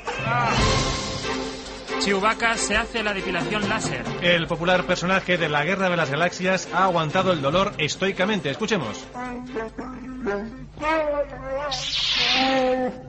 Chewbacca 2.00 2.56
se 2.56 2.78
hace 2.78 3.04
la 3.04 3.14
depilación 3.14 3.68
láser. 3.68 4.06
El 4.22 4.48
popular 4.48 4.86
personaje 4.86 5.38
de 5.38 5.50
la 5.50 5.66
Guerra 5.66 5.90
de 5.90 5.98
las 5.98 6.10
Galaxias 6.10 6.70
ha 6.74 6.86
aguantado 6.86 7.34
el 7.34 7.42
dolor 7.42 7.74
estoicamente. 7.78 8.50
Escuchemos. 8.50 9.06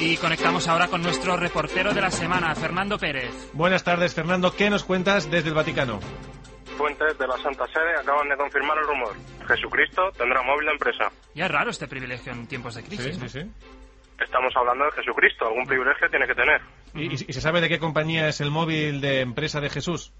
Y 0.00 0.16
conectamos 0.16 0.66
ahora 0.68 0.88
con 0.88 1.02
nuestro 1.02 1.36
reportero 1.36 1.94
de 1.94 2.00
la 2.00 2.10
semana, 2.10 2.54
Fernando 2.54 2.98
Pérez. 2.98 3.30
Buenas 3.52 3.84
tardes 3.84 4.14
Fernando, 4.14 4.52
¿qué 4.54 4.68
nos 4.68 4.82
cuentas 4.84 5.30
desde 5.30 5.48
el 5.50 5.54
Vaticano? 5.54 6.00
Fuentes 6.76 7.16
de 7.18 7.26
la 7.26 7.36
Santa 7.38 7.66
Sede 7.68 7.94
acaban 8.00 8.28
de 8.28 8.36
confirmar 8.36 8.76
el 8.78 8.84
rumor. 8.86 9.14
Jesucristo 9.46 10.10
tendrá 10.18 10.42
móvil 10.42 10.66
de 10.66 10.72
empresa. 10.72 11.04
Ya 11.34 11.46
es 11.46 11.50
raro 11.52 11.70
este 11.70 11.86
privilegio 11.86 12.32
en 12.32 12.46
tiempos 12.48 12.74
de 12.74 12.82
crisis. 12.82 13.16
¿no? 13.18 13.26
Estamos 14.18 14.52
hablando 14.56 14.84
de 14.86 14.92
Jesucristo. 14.92 15.46
Algún 15.46 15.66
privilegio 15.66 16.08
tiene 16.10 16.26
que 16.26 16.34
tener. 16.34 16.60
¿Y, 16.94 17.02
y- 17.12 17.24
y 17.28 17.32
se 17.32 17.40
sabe 17.40 17.60
de 17.60 17.68
qué 17.68 17.78
compañía 17.78 18.28
es 18.28 18.40
el 18.40 18.50
móvil 18.50 19.00
de 19.00 19.20
empresa 19.20 19.60
de 19.60 19.70
Jesús? 19.70 20.12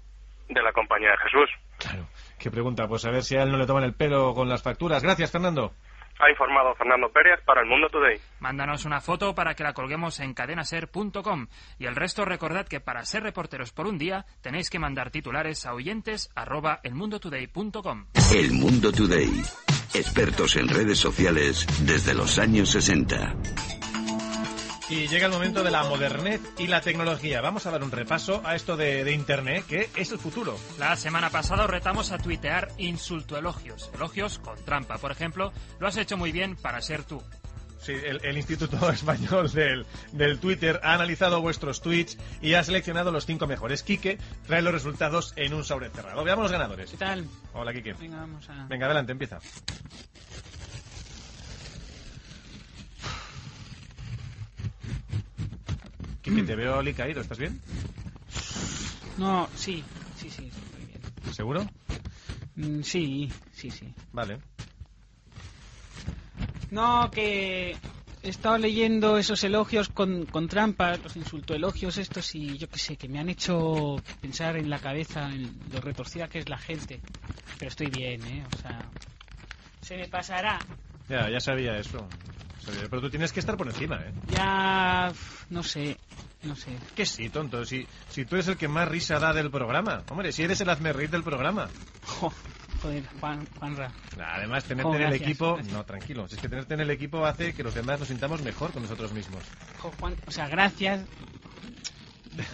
De 0.53 0.61
la 0.61 0.71
compañía 0.71 1.09
de 1.11 1.17
Jesús. 1.17 1.49
Claro. 1.77 2.07
Qué 2.39 2.51
pregunta, 2.51 2.87
pues 2.87 3.05
a 3.05 3.11
ver 3.11 3.23
si 3.23 3.35
a 3.35 3.43
él 3.43 3.51
no 3.51 3.57
le 3.57 3.65
toman 3.65 3.83
el 3.83 3.93
pelo 3.93 4.33
con 4.33 4.49
las 4.49 4.61
facturas. 4.61 5.01
Gracias 5.01 5.31
Fernando. 5.31 5.73
Ha 6.19 6.29
informado 6.29 6.75
Fernando 6.75 7.09
Pérez 7.09 7.41
para 7.43 7.61
El 7.61 7.67
Mundo 7.67 7.89
Today. 7.89 8.19
Mándanos 8.39 8.85
una 8.85 9.01
foto 9.01 9.33
para 9.33 9.55
que 9.55 9.63
la 9.63 9.73
colguemos 9.73 10.19
en 10.19 10.33
cadenaser.com. 10.33 11.47
Y 11.79 11.85
el 11.85 11.95
resto 11.95 12.23
recordad 12.23 12.67
que 12.67 12.79
para 12.79 13.03
ser 13.03 13.23
reporteros 13.23 13.71
por 13.73 13.87
un 13.87 13.97
día 13.97 14.25
tenéis 14.41 14.69
que 14.69 14.79
mandar 14.79 15.09
titulares 15.09 15.65
a 15.65 15.73
oyentes 15.73 16.31
arroba 16.35 16.79
elmundotoday.com. 16.83 18.05
El 18.33 18.51
Mundo 18.51 18.91
Today. 18.91 19.31
Expertos 19.95 20.55
en 20.55 20.69
redes 20.69 20.99
sociales 20.99 21.65
desde 21.85 22.13
los 22.13 22.39
años 22.39 22.69
60. 22.69 23.82
Y 24.89 25.07
llega 25.07 25.25
el 25.27 25.31
momento 25.31 25.63
de 25.63 25.71
la 25.71 25.83
modernez 25.83 26.41
y 26.57 26.67
la 26.67 26.81
tecnología. 26.81 27.41
Vamos 27.41 27.65
a 27.65 27.71
dar 27.71 27.83
un 27.83 27.91
repaso 27.91 28.41
a 28.45 28.55
esto 28.55 28.75
de, 28.75 29.03
de 29.03 29.11
Internet, 29.13 29.65
que 29.67 29.89
es 29.95 30.11
el 30.11 30.19
futuro. 30.19 30.57
La 30.77 30.95
semana 30.97 31.29
pasada 31.29 31.63
os 31.63 31.69
retamos 31.69 32.11
a 32.11 32.17
tuitear 32.17 32.69
insultoelogios. 32.77 33.89
Elogios 33.95 34.39
con 34.39 34.57
trampa. 34.65 34.97
Por 34.97 35.11
ejemplo, 35.11 35.51
lo 35.79 35.87
has 35.87 35.97
hecho 35.97 36.17
muy 36.17 36.31
bien 36.31 36.55
para 36.57 36.81
ser 36.81 37.03
tú. 37.03 37.23
Sí, 37.79 37.93
el, 37.93 38.23
el 38.23 38.37
Instituto 38.37 38.89
Español 38.91 39.51
del, 39.51 39.85
del 40.11 40.39
Twitter 40.39 40.79
ha 40.83 40.93
analizado 40.93 41.41
vuestros 41.41 41.81
tweets 41.81 42.17
y 42.41 42.53
ha 42.53 42.63
seleccionado 42.63 43.11
los 43.11 43.25
cinco 43.25 43.47
mejores. 43.47 43.83
Quique 43.83 44.17
trae 44.45 44.61
los 44.61 44.73
resultados 44.73 45.33
en 45.37 45.53
un 45.53 45.63
sobre 45.63 45.89
cerrado. 45.89 46.23
Veamos 46.23 46.43
los 46.43 46.51
ganadores. 46.51 46.91
¿Qué 46.91 46.97
tal? 46.97 47.25
Hola, 47.53 47.73
Quique. 47.73 47.93
Venga, 47.93 48.17
vamos 48.17 48.49
a... 48.49 48.65
Venga, 48.67 48.85
adelante, 48.85 49.11
empieza. 49.13 49.39
Quique, 56.33 56.47
te 56.47 56.55
veo 56.55 56.81
caído, 56.95 57.21
¿estás 57.21 57.37
bien? 57.37 57.59
No, 59.17 59.47
sí, 59.55 59.83
sí, 60.15 60.29
sí, 60.31 60.45
estoy 60.45 60.85
bien. 60.85 60.99
¿Seguro? 61.31 61.63
Mm, 62.55 62.81
sí, 62.81 63.29
sí, 63.55 63.69
sí. 63.69 63.85
Vale. 64.11 64.39
No, 66.71 67.11
que 67.11 67.75
he 68.23 68.29
estado 68.29 68.57
leyendo 68.57 69.19
esos 69.19 69.43
elogios 69.43 69.89
con, 69.89 70.25
con 70.25 70.47
trampas, 70.47 71.03
los 71.03 71.15
insultoelogios 71.15 71.99
estos 71.99 72.33
y 72.33 72.57
yo 72.57 72.67
qué 72.67 72.79
sé, 72.79 72.95
que 72.95 73.07
me 73.07 73.19
han 73.19 73.29
hecho 73.29 74.01
pensar 74.19 74.57
en 74.57 74.71
la 74.71 74.79
cabeza 74.79 75.29
en 75.31 75.51
lo 75.71 75.81
retorcida 75.81 76.27
que 76.27 76.39
es 76.39 76.49
la 76.49 76.57
gente. 76.57 76.99
Pero 77.59 77.69
estoy 77.69 77.91
bien, 77.91 78.25
¿eh? 78.25 78.43
O 78.51 78.57
sea, 78.57 78.81
se 79.81 79.97
me 79.97 80.07
pasará. 80.07 80.63
Ya, 81.09 81.29
ya 81.29 81.39
sabía 81.39 81.77
eso. 81.77 82.07
Sabía, 82.65 82.87
Pero 82.89 83.01
tú 83.03 83.09
tienes 83.11 83.31
que 83.31 83.39
estar 83.39 83.55
por 83.55 83.67
encima, 83.67 83.97
¿eh? 83.97 84.11
Ya, 84.31 85.11
no 85.49 85.61
sé, 85.61 85.97
no 86.43 86.55
sé. 86.55 86.77
Que 86.95 87.05
sí, 87.05 87.29
tonto. 87.29 87.65
Si, 87.65 87.87
si 88.09 88.25
tú 88.25 88.35
eres 88.35 88.47
el 88.47 88.57
que 88.57 88.67
más 88.67 88.87
risa 88.87 89.19
da 89.19 89.33
del 89.33 89.49
programa. 89.49 90.03
Hombre, 90.09 90.31
si 90.31 90.43
eres 90.43 90.59
el 90.61 90.69
hazme 90.69 90.93
reír 90.93 91.09
del 91.09 91.23
programa. 91.23 91.69
Joder, 92.81 93.03
Juan, 93.19 93.47
Juanra. 93.59 93.91
Además, 94.19 94.65
tenerte 94.65 94.91
Jo, 94.91 94.95
en 94.95 95.01
el 95.03 95.13
equipo... 95.13 95.53
gracias. 95.55 95.73
No, 95.73 95.85
tranquilo. 95.85 96.27
Si 96.27 96.35
es 96.35 96.41
que 96.41 96.49
tenerte 96.49 96.73
en 96.73 96.81
el 96.81 96.91
equipo 96.91 97.25
hace 97.25 97.53
que 97.53 97.63
los 97.63 97.73
demás 97.73 97.99
nos 97.99 98.09
sintamos 98.09 98.41
mejor 98.41 98.71
con 98.71 98.81
nosotros 98.81 99.13
mismos. 99.13 99.43
Jo, 99.79 99.91
Juan, 99.99 100.15
o 100.27 100.31
sea, 100.31 100.47
gracias. 100.47 101.05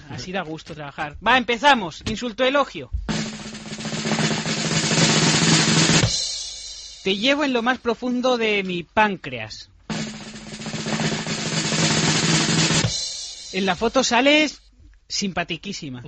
Así 0.09 0.31
da 0.31 0.43
gusto 0.43 0.75
trabajar. 0.75 1.15
Va, 1.25 1.37
empezamos. 1.37 2.03
Insulto 2.05 2.43
elogio. 2.43 2.91
Te 7.03 7.15
llevo 7.15 7.43
en 7.45 7.53
lo 7.53 7.63
más 7.63 7.79
profundo 7.79 8.37
de 8.37 8.61
mi 8.63 8.83
páncreas. 8.83 9.71
En 13.51 13.65
la 13.65 13.75
foto 13.75 14.03
sales 14.03 14.61
simpatiquísima. 15.07 16.03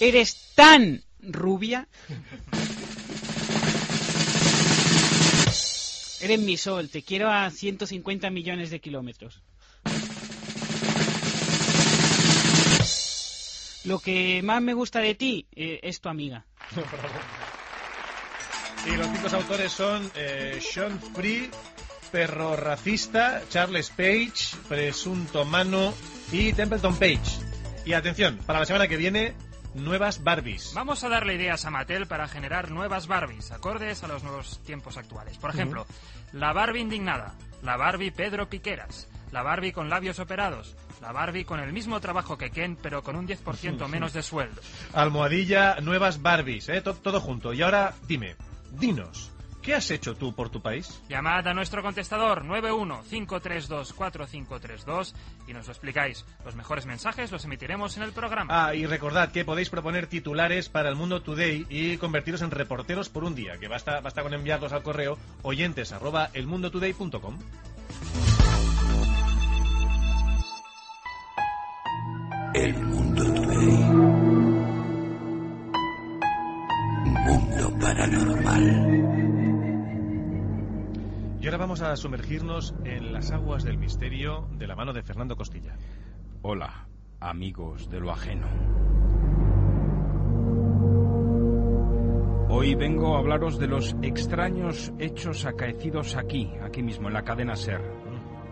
Eres 0.00 0.52
tan 0.54 1.02
rubia. 1.20 1.88
Eres 6.20 6.40
mi 6.40 6.56
sol, 6.56 6.88
te 6.88 7.02
quiero 7.02 7.30
a 7.30 7.50
150 7.50 8.30
millones 8.30 8.70
de 8.70 8.80
kilómetros. 8.80 9.42
Lo 13.84 13.98
que 13.98 14.40
más 14.42 14.62
me 14.62 14.72
gusta 14.72 15.00
de 15.00 15.14
ti 15.14 15.46
eh, 15.54 15.80
es 15.82 16.00
tu 16.00 16.08
amiga. 16.08 16.46
Y 18.86 18.96
los 18.96 19.06
cinco 19.06 19.34
autores 19.34 19.72
son 19.72 20.10
eh, 20.14 20.60
Sean 20.60 21.00
Free, 21.00 21.48
Perro 22.14 22.54
Racista, 22.54 23.42
Charles 23.50 23.90
Page, 23.90 24.56
Presunto 24.68 25.44
Mano 25.44 25.92
y 26.30 26.52
Templeton 26.52 26.94
Page. 26.96 27.18
Y 27.84 27.94
atención, 27.94 28.38
para 28.46 28.60
la 28.60 28.66
semana 28.66 28.86
que 28.86 28.96
viene 28.96 29.34
nuevas 29.74 30.22
Barbies. 30.22 30.70
Vamos 30.76 31.02
a 31.02 31.08
darle 31.08 31.34
ideas 31.34 31.64
a 31.64 31.70
Mattel 31.70 32.06
para 32.06 32.28
generar 32.28 32.70
nuevas 32.70 33.08
Barbies, 33.08 33.50
acordes 33.50 34.04
a 34.04 34.06
los 34.06 34.22
nuevos 34.22 34.60
tiempos 34.64 34.96
actuales. 34.96 35.38
Por 35.38 35.50
ejemplo, 35.50 35.88
la 36.32 36.52
Barbie 36.52 36.82
indignada, 36.82 37.34
la 37.64 37.76
Barbie 37.76 38.12
Pedro 38.12 38.48
Piqueras, 38.48 39.08
la 39.32 39.42
Barbie 39.42 39.72
con 39.72 39.90
labios 39.90 40.20
operados, 40.20 40.76
la 41.00 41.10
Barbie 41.10 41.44
con 41.44 41.58
el 41.58 41.72
mismo 41.72 41.98
trabajo 41.98 42.38
que 42.38 42.50
Ken, 42.50 42.76
pero 42.80 43.02
con 43.02 43.16
un 43.16 43.26
10% 43.26 43.88
menos 43.88 44.12
de 44.12 44.22
sueldo. 44.22 44.62
Almohadilla, 44.92 45.80
nuevas 45.80 46.22
Barbies, 46.22 46.68
¿eh? 46.68 46.80
To- 46.80 46.94
todo 46.94 47.20
junto. 47.20 47.52
Y 47.52 47.62
ahora, 47.62 47.92
dime, 48.06 48.36
dinos, 48.70 49.32
¿qué 49.64 49.74
has 49.74 49.90
hecho 49.90 50.14
tú 50.14 50.32
por 50.34 50.50
tu 50.50 50.60
país? 50.60 51.02
Llamad 51.08 51.48
a 51.48 51.54
nuestro 51.54 51.82
contestador 51.82 52.44
915324532 52.44 55.14
y 55.48 55.54
nos 55.54 55.66
lo 55.66 55.72
explicáis. 55.72 56.24
Los 56.44 56.54
mejores 56.54 56.86
mensajes 56.86 57.32
los 57.32 57.44
emitiremos 57.44 57.96
en 57.96 58.04
el 58.04 58.12
programa. 58.12 58.66
Ah, 58.66 58.74
y 58.74 58.84
recordad 58.86 59.32
que 59.32 59.44
podéis 59.44 59.70
proponer 59.70 60.06
titulares 60.06 60.68
para 60.68 60.90
el 60.90 60.94
Mundo 60.94 61.22
Today 61.22 61.66
y 61.68 61.96
convertiros 61.96 62.42
en 62.42 62.50
reporteros 62.50 63.08
por 63.08 63.24
un 63.24 63.34
día, 63.34 63.58
que 63.58 63.68
basta, 63.68 64.00
basta 64.00 64.22
con 64.22 64.34
enviarlos 64.34 64.72
al 64.72 64.82
correo 64.82 65.16
oyentes 65.42 65.92
arroba 65.92 66.30
elmundotoday.com. 66.34 67.38
El 72.54 72.74
mundo 72.84 73.24
today. 73.34 73.66
Mundo 77.26 77.78
paranormal. 77.80 79.33
Y 81.44 81.46
ahora 81.46 81.58
vamos 81.58 81.82
a 81.82 81.94
sumergirnos 81.94 82.74
en 82.84 83.12
las 83.12 83.30
aguas 83.30 83.64
del 83.64 83.76
misterio 83.76 84.48
de 84.52 84.66
la 84.66 84.74
mano 84.74 84.94
de 84.94 85.02
Fernando 85.02 85.36
Costilla. 85.36 85.76
Hola, 86.40 86.88
amigos 87.20 87.90
de 87.90 88.00
lo 88.00 88.10
ajeno. 88.10 88.46
Hoy 92.48 92.74
vengo 92.76 93.14
a 93.14 93.18
hablaros 93.18 93.58
de 93.58 93.66
los 93.66 93.94
extraños 94.00 94.90
hechos 94.98 95.44
acaecidos 95.44 96.16
aquí, 96.16 96.50
aquí 96.62 96.82
mismo, 96.82 97.08
en 97.08 97.12
la 97.12 97.24
cadena 97.24 97.56
SER. 97.56 97.82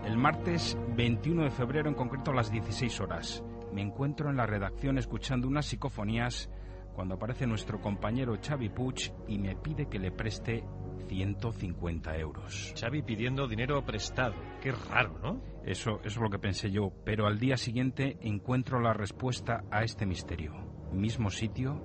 El 0.05 0.19
martes 0.19 0.77
21 0.95 1.45
de 1.45 1.51
febrero, 1.51 1.89
en 1.89 1.95
concreto 1.95 2.33
a 2.33 2.35
las 2.35 2.53
16 2.53 3.01
horas, 3.01 3.43
me 3.73 3.81
encuentro 3.81 4.29
en 4.29 4.37
la 4.37 4.45
redacción 4.45 4.99
escuchando 4.99 5.49
unas 5.49 5.65
psicofonías 5.65 6.51
cuando 6.93 7.15
aparece 7.15 7.47
nuestro 7.47 7.81
compañero 7.81 8.37
Xavi 8.39 8.69
Puig 8.69 9.15
y 9.29 9.39
me 9.39 9.57
pide 9.57 9.87
que 9.87 9.99
le 9.99 10.13
preste 10.13 10.63
150 11.09 12.17
euros. 12.19 12.75
Xavi 12.79 13.03
pidiendo 13.03 13.47
dinero 13.49 13.85
prestado. 13.85 14.35
Qué 14.61 14.73
raro, 14.73 15.19
¿no? 15.23 15.41
Eso, 15.65 16.01
eso 16.01 16.09
es 16.09 16.17
lo 16.17 16.31
que 16.31 16.39
pensé 16.39 16.71
yo, 16.71 16.91
pero 17.05 17.27
al 17.27 17.39
día 17.39 17.57
siguiente 17.57 18.17
encuentro 18.21 18.81
la 18.81 18.93
respuesta 18.93 19.65
a 19.71 19.83
este 19.85 20.07
misterio. 20.07 20.53
Mismo 20.93 21.31
sitio, 21.31 21.81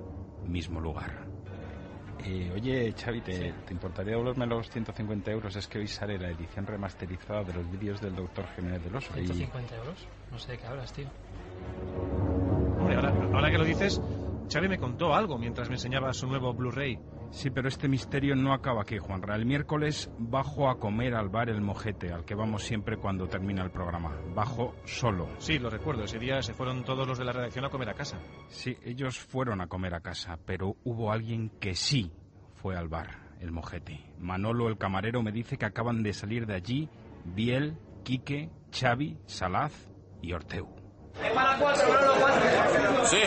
mismo 0.46 0.80
lugar. 0.80 1.26
Eh, 2.26 2.52
oye, 2.54 2.92
Xavi, 2.94 3.22
¿te, 3.22 3.54
¿te 3.66 3.74
importaría 3.74 4.14
devolverme 4.14 4.48
los 4.48 4.70
150 4.70 5.32
euros? 5.32 5.56
Es 5.56 5.68
que 5.68 5.78
hoy 5.80 5.88
sale 5.88 6.18
la 6.18 6.30
edición 6.30 6.66
remasterizada 6.66 7.44
de 7.44 7.54
los 7.54 7.72
vídeos 7.72 8.02
del 8.02 8.16
doctor 8.16 8.46
Jiménez 8.56 8.84
del 8.84 8.96
Oso. 8.96 9.12
y- 9.20 9.28
150 9.28 9.76
euros. 9.78 10.08
No 10.32 10.40
sé 10.40 10.54
de 10.54 10.58
qué 10.58 10.66
hablas, 10.68 10.92
tío. 10.94 11.08
Hombre, 12.80 12.96
ahora, 12.96 13.10
ahora 13.34 13.52
que 13.52 13.58
lo 13.58 13.64
dices, 13.66 14.02
Xavi 14.52 14.68
me 14.68 14.78
contó 14.78 15.14
algo 15.14 15.38
mientras 15.38 15.70
me 15.70 15.76
enseñaba 15.76 16.12
su 16.14 16.28
nuevo 16.28 16.54
Blu-ray. 16.54 16.98
Sí, 17.32 17.50
pero 17.50 17.68
este 17.68 17.88
misterio 17.88 18.36
no 18.36 18.54
acaba 18.54 18.82
aquí, 18.82 18.98
Juanra. 18.98 19.36
El 19.36 19.46
miércoles 19.46 20.10
bajo 20.18 20.70
a 20.70 20.80
comer 20.80 21.14
al 21.14 21.30
bar 21.30 21.50
El 21.50 21.62
Mojete, 21.62 22.12
al 22.12 22.26
que 22.26 22.36
vamos 22.36 22.64
siempre 22.64 22.98
cuando 22.98 23.28
termina 23.28 23.64
el 23.64 23.72
programa. 23.72 24.16
Bajo 24.34 24.76
solo. 24.86 25.28
Sí, 25.38 25.60
lo 25.60 25.70
recuerdo. 25.70 26.04
Ese 26.04 26.20
día 26.20 26.42
se 26.42 26.54
fueron 26.54 26.84
todos 26.84 27.08
los 27.08 27.18
de 27.18 27.26
la 27.26 27.34
redacción 27.34 27.66
a 27.66 27.70
comer 27.70 27.90
a 27.90 27.94
casa. 27.94 28.18
Sí, 28.50 28.78
ellos 28.84 29.20
fueron 29.20 29.62
a 29.62 29.68
comer 29.68 29.94
a 29.94 30.02
casa, 30.02 30.40
pero 30.46 30.78
hubo 30.84 31.12
alguien 31.12 31.50
que 31.60 31.76
sí 31.76 32.12
fue 32.56 32.76
al 32.76 32.88
bar, 32.88 33.36
el 33.40 33.52
mojete. 33.52 34.04
Manolo, 34.20 34.68
el 34.68 34.78
camarero, 34.78 35.22
me 35.22 35.32
dice 35.32 35.58
que 35.58 35.66
acaban 35.66 36.04
de 36.04 36.14
salir 36.14 36.48
de 36.48 36.56
allí 36.56 36.90
Biel, 37.26 37.78
Quique, 38.04 38.50
Xavi, 38.72 39.18
Salaz 39.26 39.74
y 40.22 40.34
Orteu. 40.34 40.77
Sí, 43.06 43.18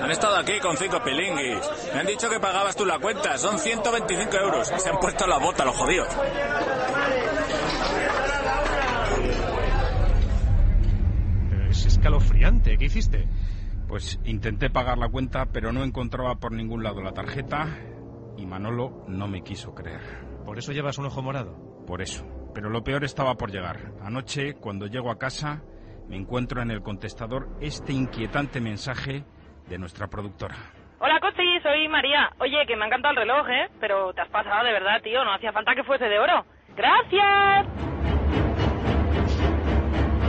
han 0.00 0.10
estado 0.10 0.36
aquí 0.36 0.60
con 0.60 0.76
cinco 0.76 1.02
pilinguis. 1.02 1.58
Me 1.92 2.00
han 2.00 2.06
dicho 2.06 2.30
que 2.30 2.38
pagabas 2.38 2.76
tú 2.76 2.84
la 2.86 2.98
cuenta. 2.98 3.36
Son 3.36 3.58
125 3.58 4.36
euros. 4.36 4.68
Se 4.68 4.88
han 4.88 4.98
puesto 4.98 5.26
la 5.26 5.38
bota 5.38 5.64
los 5.64 5.74
jodidos. 5.76 6.08
Es 11.68 11.86
escalofriante. 11.86 12.78
¿Qué 12.78 12.84
hiciste? 12.84 13.28
Pues 13.88 14.18
intenté 14.24 14.70
pagar 14.70 14.98
la 14.98 15.08
cuenta, 15.08 15.46
pero 15.46 15.72
no 15.72 15.84
encontraba 15.84 16.36
por 16.36 16.52
ningún 16.52 16.82
lado 16.82 17.02
la 17.02 17.12
tarjeta 17.12 17.68
y 18.36 18.46
Manolo 18.46 19.04
no 19.08 19.28
me 19.28 19.42
quiso 19.42 19.74
creer. 19.74 20.00
¿Por 20.44 20.58
eso 20.58 20.72
llevas 20.72 20.98
un 20.98 21.06
ojo 21.06 21.22
morado? 21.22 21.84
Por 21.86 22.02
eso. 22.02 22.24
Pero 22.54 22.70
lo 22.70 22.84
peor 22.84 23.04
estaba 23.04 23.34
por 23.34 23.50
llegar. 23.50 23.92
Anoche, 24.00 24.54
cuando 24.54 24.86
llego 24.86 25.10
a 25.10 25.18
casa, 25.18 25.62
me 26.08 26.16
encuentro 26.16 26.62
en 26.62 26.70
el 26.70 26.82
contestador 26.82 27.48
este 27.60 27.92
inquietante 27.92 28.60
mensaje 28.60 29.24
de 29.68 29.78
nuestra 29.78 30.06
productora. 30.08 30.56
Hola, 31.00 31.20
Costi, 31.20 31.42
soy 31.62 31.88
María. 31.88 32.30
Oye, 32.38 32.64
que 32.66 32.76
me 32.76 32.84
ha 32.84 32.86
encantado 32.86 33.12
el 33.12 33.20
reloj, 33.20 33.48
¿eh? 33.50 33.68
Pero 33.80 34.12
te 34.14 34.22
has 34.22 34.28
pasado 34.28 34.64
de 34.64 34.72
verdad, 34.72 35.02
tío. 35.02 35.24
No 35.24 35.34
hacía 35.34 35.52
falta 35.52 35.74
que 35.74 35.84
fuese 35.84 36.06
de 36.06 36.18
oro. 36.18 36.44
¡Gracias! 36.76 37.66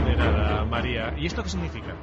De 0.04 0.16
nada, 0.16 0.64
María. 0.64 1.14
¿Y 1.16 1.26
esto 1.26 1.42
qué 1.42 1.48
significa? 1.48 1.94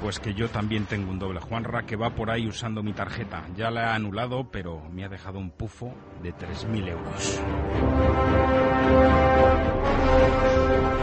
Pues 0.00 0.18
que 0.18 0.32
yo 0.32 0.48
también 0.48 0.86
tengo 0.86 1.10
un 1.10 1.18
doble 1.18 1.40
Juanra 1.40 1.82
que 1.82 1.96
va 1.96 2.10
por 2.10 2.30
ahí 2.30 2.46
usando 2.48 2.82
mi 2.82 2.94
tarjeta. 2.94 3.44
Ya 3.54 3.70
la 3.70 3.82
he 3.82 3.94
anulado, 3.96 4.50
pero 4.50 4.80
me 4.90 5.04
ha 5.04 5.08
dejado 5.08 5.38
un 5.38 5.50
pufo 5.50 5.94
de 6.22 6.32
3.000 6.32 6.88
euros. 6.88 7.42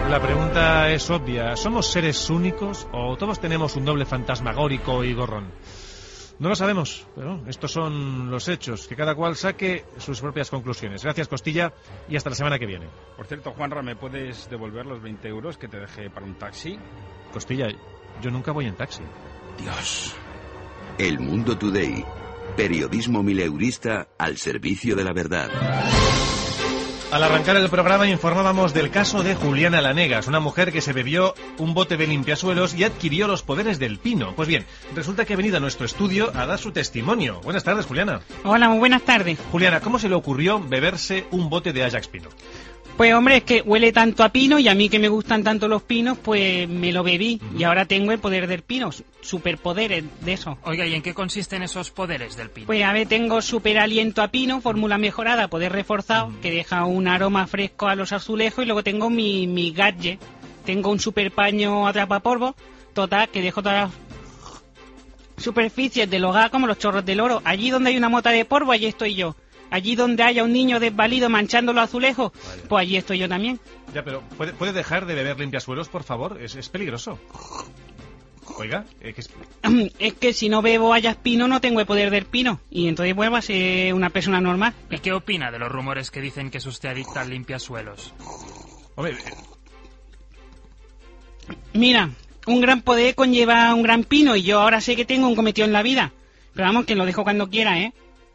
La 0.09 0.21
pregunta 0.21 0.89
es 0.89 1.09
obvia. 1.09 1.55
¿Somos 1.57 1.91
seres 1.91 2.29
únicos 2.29 2.87
o 2.93 3.17
todos 3.17 3.41
tenemos 3.41 3.75
un 3.75 3.83
doble 3.83 4.05
fantasmagórico 4.05 5.03
y 5.03 5.13
gorrón? 5.13 5.51
No 6.39 6.47
lo 6.47 6.55
sabemos, 6.55 7.05
pero 7.13 7.41
estos 7.45 7.73
son 7.73 8.31
los 8.31 8.47
hechos. 8.47 8.87
Que 8.87 8.95
cada 8.95 9.15
cual 9.15 9.35
saque 9.35 9.85
sus 9.97 10.21
propias 10.21 10.49
conclusiones. 10.49 11.03
Gracias, 11.03 11.27
Costilla, 11.27 11.73
y 12.07 12.15
hasta 12.15 12.29
la 12.29 12.35
semana 12.37 12.57
que 12.57 12.65
viene. 12.65 12.87
Por 13.17 13.27
cierto, 13.27 13.51
Juanra, 13.51 13.81
¿me 13.81 13.97
puedes 13.97 14.49
devolver 14.49 14.85
los 14.85 15.01
20 15.01 15.27
euros 15.27 15.57
que 15.57 15.67
te 15.67 15.77
dejé 15.77 16.09
para 16.09 16.25
un 16.25 16.35
taxi? 16.35 16.79
Costilla, 17.33 17.67
yo 18.21 18.31
nunca 18.31 18.53
voy 18.53 18.65
en 18.65 18.75
taxi. 18.75 19.03
Dios. 19.59 20.15
El 20.97 21.19
Mundo 21.19 21.57
Today. 21.57 22.05
Periodismo 22.55 23.23
mileurista 23.23 24.07
al 24.17 24.37
servicio 24.37 24.95
de 24.95 25.03
la 25.03 25.11
verdad. 25.11 25.49
Al 27.09 27.23
arrancar 27.23 27.55
el 27.55 27.69
programa 27.69 28.05
informábamos 28.05 28.73
del 28.73 28.91
caso 28.91 29.23
de 29.23 29.33
Juliana 29.33 29.79
Lanegas, 29.79 30.27
una 30.27 30.41
mujer 30.41 30.73
que 30.73 30.81
se 30.81 30.91
bebió 30.91 31.35
un 31.57 31.73
bote 31.73 31.95
de 31.95 32.05
limpiasuelos 32.05 32.73
y 32.73 32.83
adquirió 32.83 33.27
los 33.27 33.43
poderes 33.43 33.79
del 33.79 33.97
pino. 33.97 34.35
Pues 34.35 34.49
bien, 34.49 34.65
resulta 34.93 35.23
que 35.23 35.33
ha 35.33 35.37
venido 35.37 35.55
a 35.55 35.61
nuestro 35.61 35.85
estudio 35.85 36.31
a 36.35 36.45
dar 36.45 36.59
su 36.59 36.73
testimonio. 36.73 37.39
Buenas 37.41 37.63
tardes, 37.63 37.85
Juliana. 37.85 38.19
Hola, 38.43 38.67
muy 38.67 38.79
buenas 38.79 39.03
tardes. 39.03 39.39
Juliana, 39.53 39.79
¿cómo 39.79 39.99
se 39.99 40.09
le 40.09 40.15
ocurrió 40.15 40.59
beberse 40.59 41.25
un 41.31 41.49
bote 41.49 41.71
de 41.71 41.85
Ajax 41.85 42.09
Pino? 42.09 42.27
Pues 42.97 43.13
hombre, 43.13 43.37
es 43.37 43.43
que 43.43 43.61
huele 43.61 43.91
tanto 43.93 44.23
a 44.23 44.29
pino 44.29 44.57
y 44.57 44.67
a 44.67 44.73
mí 44.73 44.89
que 44.89 44.97
me 44.97 45.07
gustan 45.07 45.43
tanto 45.43 45.67
los 45.67 45.83
pinos, 45.83 46.17
pues 46.17 46.67
me 46.67 46.91
lo 46.91 47.03
bebí 47.03 47.39
y 47.55 47.63
ahora 47.63 47.85
tengo 47.85 48.11
el 48.11 48.17
poder 48.17 48.47
del 48.47 48.63
pino, 48.63 48.89
superpoderes 49.21 50.03
de 50.21 50.33
eso. 50.33 50.57
Oiga, 50.63 50.83
¿y 50.83 50.95
en 50.95 51.03
qué 51.03 51.13
consisten 51.13 51.61
esos 51.61 51.91
poderes 51.91 52.35
del 52.35 52.49
pino? 52.49 52.65
Pues 52.65 52.83
a 52.83 52.91
ver, 52.93 53.07
tengo 53.07 53.43
super 53.43 53.77
aliento 53.77 54.23
a 54.23 54.29
pino, 54.29 54.61
fórmula 54.61 54.97
mejorada, 54.97 55.47
poder 55.47 55.73
reforzado, 55.73 56.33
que 56.41 56.49
deja 56.49 56.85
un 56.85 57.07
aroma 57.07 57.45
fresco 57.45 57.87
a 57.87 57.93
los 57.93 58.13
azulejos 58.13 58.63
y 58.63 58.65
luego 58.65 58.83
tengo 58.83 59.11
mi, 59.11 59.45
mi 59.45 59.71
gadget. 59.71 60.19
Tengo 60.65 60.89
un 60.89 60.99
super 60.99 61.31
paño 61.31 61.87
atrapapolvo, 61.87 62.55
total, 62.93 63.29
que 63.29 63.43
dejo 63.43 63.61
todas 63.61 63.91
las 63.91 65.43
superficies 65.43 66.09
del 66.09 66.25
hogar 66.25 66.49
como 66.49 66.65
los 66.65 66.79
chorros 66.79 67.05
del 67.05 67.19
oro. 67.19 67.43
Allí 67.45 67.69
donde 67.69 67.91
hay 67.91 67.97
una 67.97 68.09
mota 68.09 68.31
de 68.31 68.43
polvo, 68.43 68.71
allí 68.71 68.87
estoy 68.87 69.13
yo. 69.13 69.35
Allí 69.69 69.95
donde 69.95 70.23
haya 70.23 70.43
un 70.43 70.53
niño 70.53 70.79
desvalido 70.79 71.29
manchando 71.29 71.73
los 71.73 71.83
azulejos, 71.83 72.31
pues 72.69 72.81
allí 72.81 72.97
estoy 72.97 73.19
yo 73.19 73.27
también. 73.29 73.59
Ya, 73.93 74.03
pero 74.03 74.21
¿puede, 74.37 74.53
puede 74.53 74.73
dejar 74.73 75.05
de 75.05 75.15
beber 75.15 75.39
limpiasuelos, 75.39 75.89
por 75.89 76.03
favor? 76.03 76.41
Es, 76.41 76.55
es 76.55 76.69
peligroso. 76.69 77.19
Oiga, 78.59 78.85
eh, 79.01 79.13
que 79.13 79.21
es- 79.21 79.29
Es 79.99 80.13
que 80.13 80.33
si 80.33 80.49
no 80.49 80.61
bebo 80.61 80.93
hayas 80.93 81.15
pino 81.17 81.47
no 81.47 81.61
tengo 81.61 81.79
el 81.79 81.85
poder 81.85 82.09
del 82.09 82.25
pino 82.25 82.59
y 82.71 82.87
entonces 82.87 83.15
vuelvo 83.15 83.35
a 83.35 83.41
ser 83.41 83.93
una 83.93 84.09
persona 84.09 84.41
normal. 84.41 84.73
¿Y 84.89 84.97
qué 84.99 85.13
opina 85.13 85.51
de 85.51 85.59
los 85.59 85.71
rumores 85.71 86.09
que 86.11 86.21
dicen 86.21 86.49
que 86.49 86.57
es 86.57 86.65
usted 86.65 86.89
adicta 86.89 87.21
al 87.21 87.29
limpiasuelos? 87.29 88.13
Hombre, 88.95 89.13
eh, 89.25 89.33
Mira, 91.73 92.09
un 92.45 92.61
gran 92.61 92.81
poder 92.81 93.15
conlleva 93.15 93.73
un 93.73 93.83
gran 93.83 94.03
pino 94.03 94.35
y 94.35 94.41
yo 94.43 94.59
ahora 94.59 94.81
sé 94.81 94.95
que 94.95 95.05
tengo 95.05 95.27
un 95.27 95.35
cometido 95.35 95.65
en 95.67 95.73
la 95.73 95.83
vida. 95.83 96.11
Pero 96.53 96.67
vamos, 96.67 96.85
que 96.85 96.95
lo 96.95 97.05
dejo 97.05 97.23
cuando 97.23 97.49
quiera, 97.49 97.79
¿eh? 97.79 97.93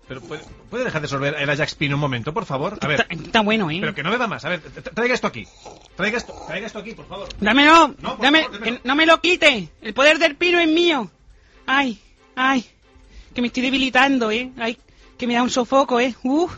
Pero 0.09 0.21
¿puede, 0.21 0.43
puede 0.71 0.85
dejar 0.85 1.01
de 1.03 1.09
sorber 1.09 1.35
el 1.38 1.49
Ajax 1.49 1.75
Pino 1.75 1.95
un 1.97 2.01
momento, 2.01 2.33
por 2.35 2.45
favor? 2.45 2.79
A 2.81 2.87
ver, 2.87 3.07
Está 3.09 3.41
bueno, 3.41 3.71
¿eh? 3.71 3.79
pero 3.81 3.95
que 3.95 4.03
no 4.03 4.11
beba 4.11 4.27
más. 4.27 4.45
A 4.45 4.49
ver, 4.51 4.62
tra- 4.62 4.93
traiga 4.95 5.15
esto 5.15 5.27
aquí. 5.27 5.47
Traiga 5.97 6.19
esto, 6.19 6.35
traiga 6.47 6.67
esto 6.67 6.79
aquí, 6.81 6.93
por 6.93 7.07
favor. 7.09 7.29
Dámelo, 7.41 7.95
No, 8.01 8.17
dame, 8.21 8.43
favor, 8.45 8.59
démelo. 8.61 8.81
que 8.83 8.88
no 8.88 8.95
me 8.95 9.07
lo 9.07 9.21
quite. 9.21 9.69
El 9.81 9.95
poder 9.95 10.19
del 10.19 10.37
pino 10.37 10.59
es 10.59 10.69
mío. 10.69 11.11
Ay, 11.67 11.99
ay. 12.37 12.65
que 13.35 13.41
me 13.41 13.47
estoy 13.47 13.62
debilitando, 13.62 14.31
¿eh? 14.31 14.51
Ay, 14.59 14.77
que 15.17 15.27
me 15.27 15.35
da 15.35 15.43
un 15.43 15.51
sofoco, 15.51 16.01
¿eh? 16.01 16.15
Uf. 16.23 16.53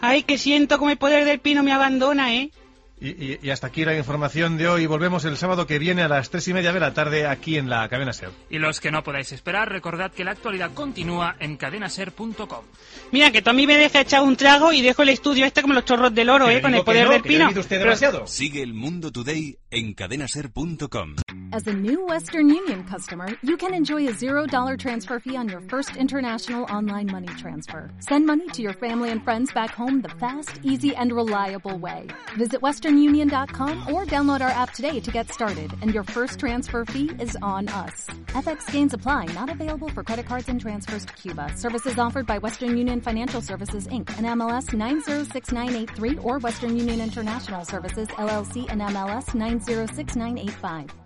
Ay, 0.00 0.22
que 0.22 0.38
siento 0.38 0.78
como 0.78 0.90
el 0.90 0.96
poder 0.96 1.24
del 1.26 1.38
pino 1.40 1.62
me 1.62 1.72
abandona, 1.72 2.34
¿eh? 2.34 2.50
Y, 3.00 3.08
y- 3.08 3.38
y 3.42 3.50
hasta 3.50 3.68
aquí 3.68 3.84
la 3.84 3.96
información 3.96 4.56
de 4.58 4.68
hoy. 4.68 4.86
Volvemos 4.86 5.24
el 5.24 5.36
sábado 5.36 5.66
que 5.66 5.78
viene 5.78 6.02
a 6.02 6.08
las 6.08 6.28
tres 6.30 6.46
y 6.48 6.52
media 6.54 6.72
de 6.72 6.80
la 6.80 6.92
tarde 6.92 7.26
aquí 7.26 7.56
en 7.56 7.70
la 7.70 7.88
cadena 7.88 8.12
SER. 8.12 8.30
Y 8.50 8.58
los 8.58 8.78
que 8.80 8.90
no 8.90 9.02
podáis 9.02 9.32
esperar, 9.32 9.70
recordad 9.70 10.12
que 10.12 10.22
la 10.24 10.32
actualidad 10.32 10.72
continúa 10.74 11.36
en 11.40 11.56
cadenaser.com. 11.56 12.64
Mira, 13.12 13.30
que 13.30 13.42
mí 13.52 13.66
me 13.66 13.76
deja 13.76 14.00
echar 14.02 14.22
un 14.22 14.36
trago 14.36 14.72
y 14.72 14.82
dejo 14.82 15.02
el 15.02 15.08
estudio 15.08 15.44
este 15.46 15.62
como 15.62 15.74
los 15.74 15.84
chorros 15.84 16.14
del 16.14 16.28
oro, 16.28 16.48
¿eh? 16.50 16.60
Con 16.62 16.74
el 16.74 16.84
poder 16.84 17.08
del 17.08 17.22
pino. 17.22 17.48
Pero- 17.68 18.26
Sigue 18.26 18.62
el 18.62 18.74
Mundo 18.74 19.10
Today 19.10 19.56
en 19.70 19.94
cadenaser.com. 19.94 21.16
As 21.52 21.66
a 21.66 21.72
new 21.72 22.06
Western 22.06 22.48
Union 22.48 22.84
customer, 22.84 23.26
you 23.42 23.56
can 23.56 23.74
enjoy 23.74 24.06
a 24.08 24.12
$0 24.12 24.76
transfer 24.78 25.18
fee 25.20 25.36
on 25.36 25.48
your 25.48 25.60
first 25.68 25.96
international 25.96 26.64
online 26.70 27.10
money 27.10 27.26
transfer. 27.40 27.90
Send 27.98 28.24
money 28.24 28.46
to 28.52 28.62
your 28.62 28.74
family 28.74 29.10
and 29.10 29.20
friends 29.24 29.52
back 29.52 29.74
home 29.76 30.00
the 30.00 30.10
fast, 30.20 30.60
easy, 30.62 30.94
and 30.94 31.10
reliable 31.10 31.76
way. 31.76 32.06
Visit 32.36 32.60
westernunion.com 32.90 33.94
or 33.94 34.04
download 34.04 34.40
our 34.40 34.50
app 34.50 34.72
today 34.72 35.00
to 35.00 35.10
get 35.10 35.32
started, 35.32 35.72
and 35.82 35.94
your 35.94 36.02
first 36.02 36.40
transfer 36.40 36.84
fee 36.84 37.10
is 37.20 37.36
on 37.42 37.68
us. 37.68 38.06
FX 38.28 38.70
gains 38.72 38.94
apply, 38.94 39.26
not 39.26 39.50
available 39.50 39.88
for 39.88 40.02
credit 40.02 40.26
cards 40.26 40.48
and 40.48 40.60
transfers 40.60 41.04
to 41.04 41.12
Cuba. 41.12 41.56
Services 41.56 41.98
offered 41.98 42.26
by 42.26 42.38
Western 42.38 42.76
Union 42.76 43.00
Financial 43.00 43.40
Services, 43.40 43.86
Inc., 43.88 44.08
and 44.18 44.26
MLS 44.40 44.72
906983 44.74 46.18
or 46.18 46.38
Western 46.38 46.76
Union 46.76 47.00
International 47.00 47.64
Services, 47.64 48.08
LLC, 48.08 48.66
and 48.70 48.80
MLS 48.80 49.34
906985. 49.34 50.99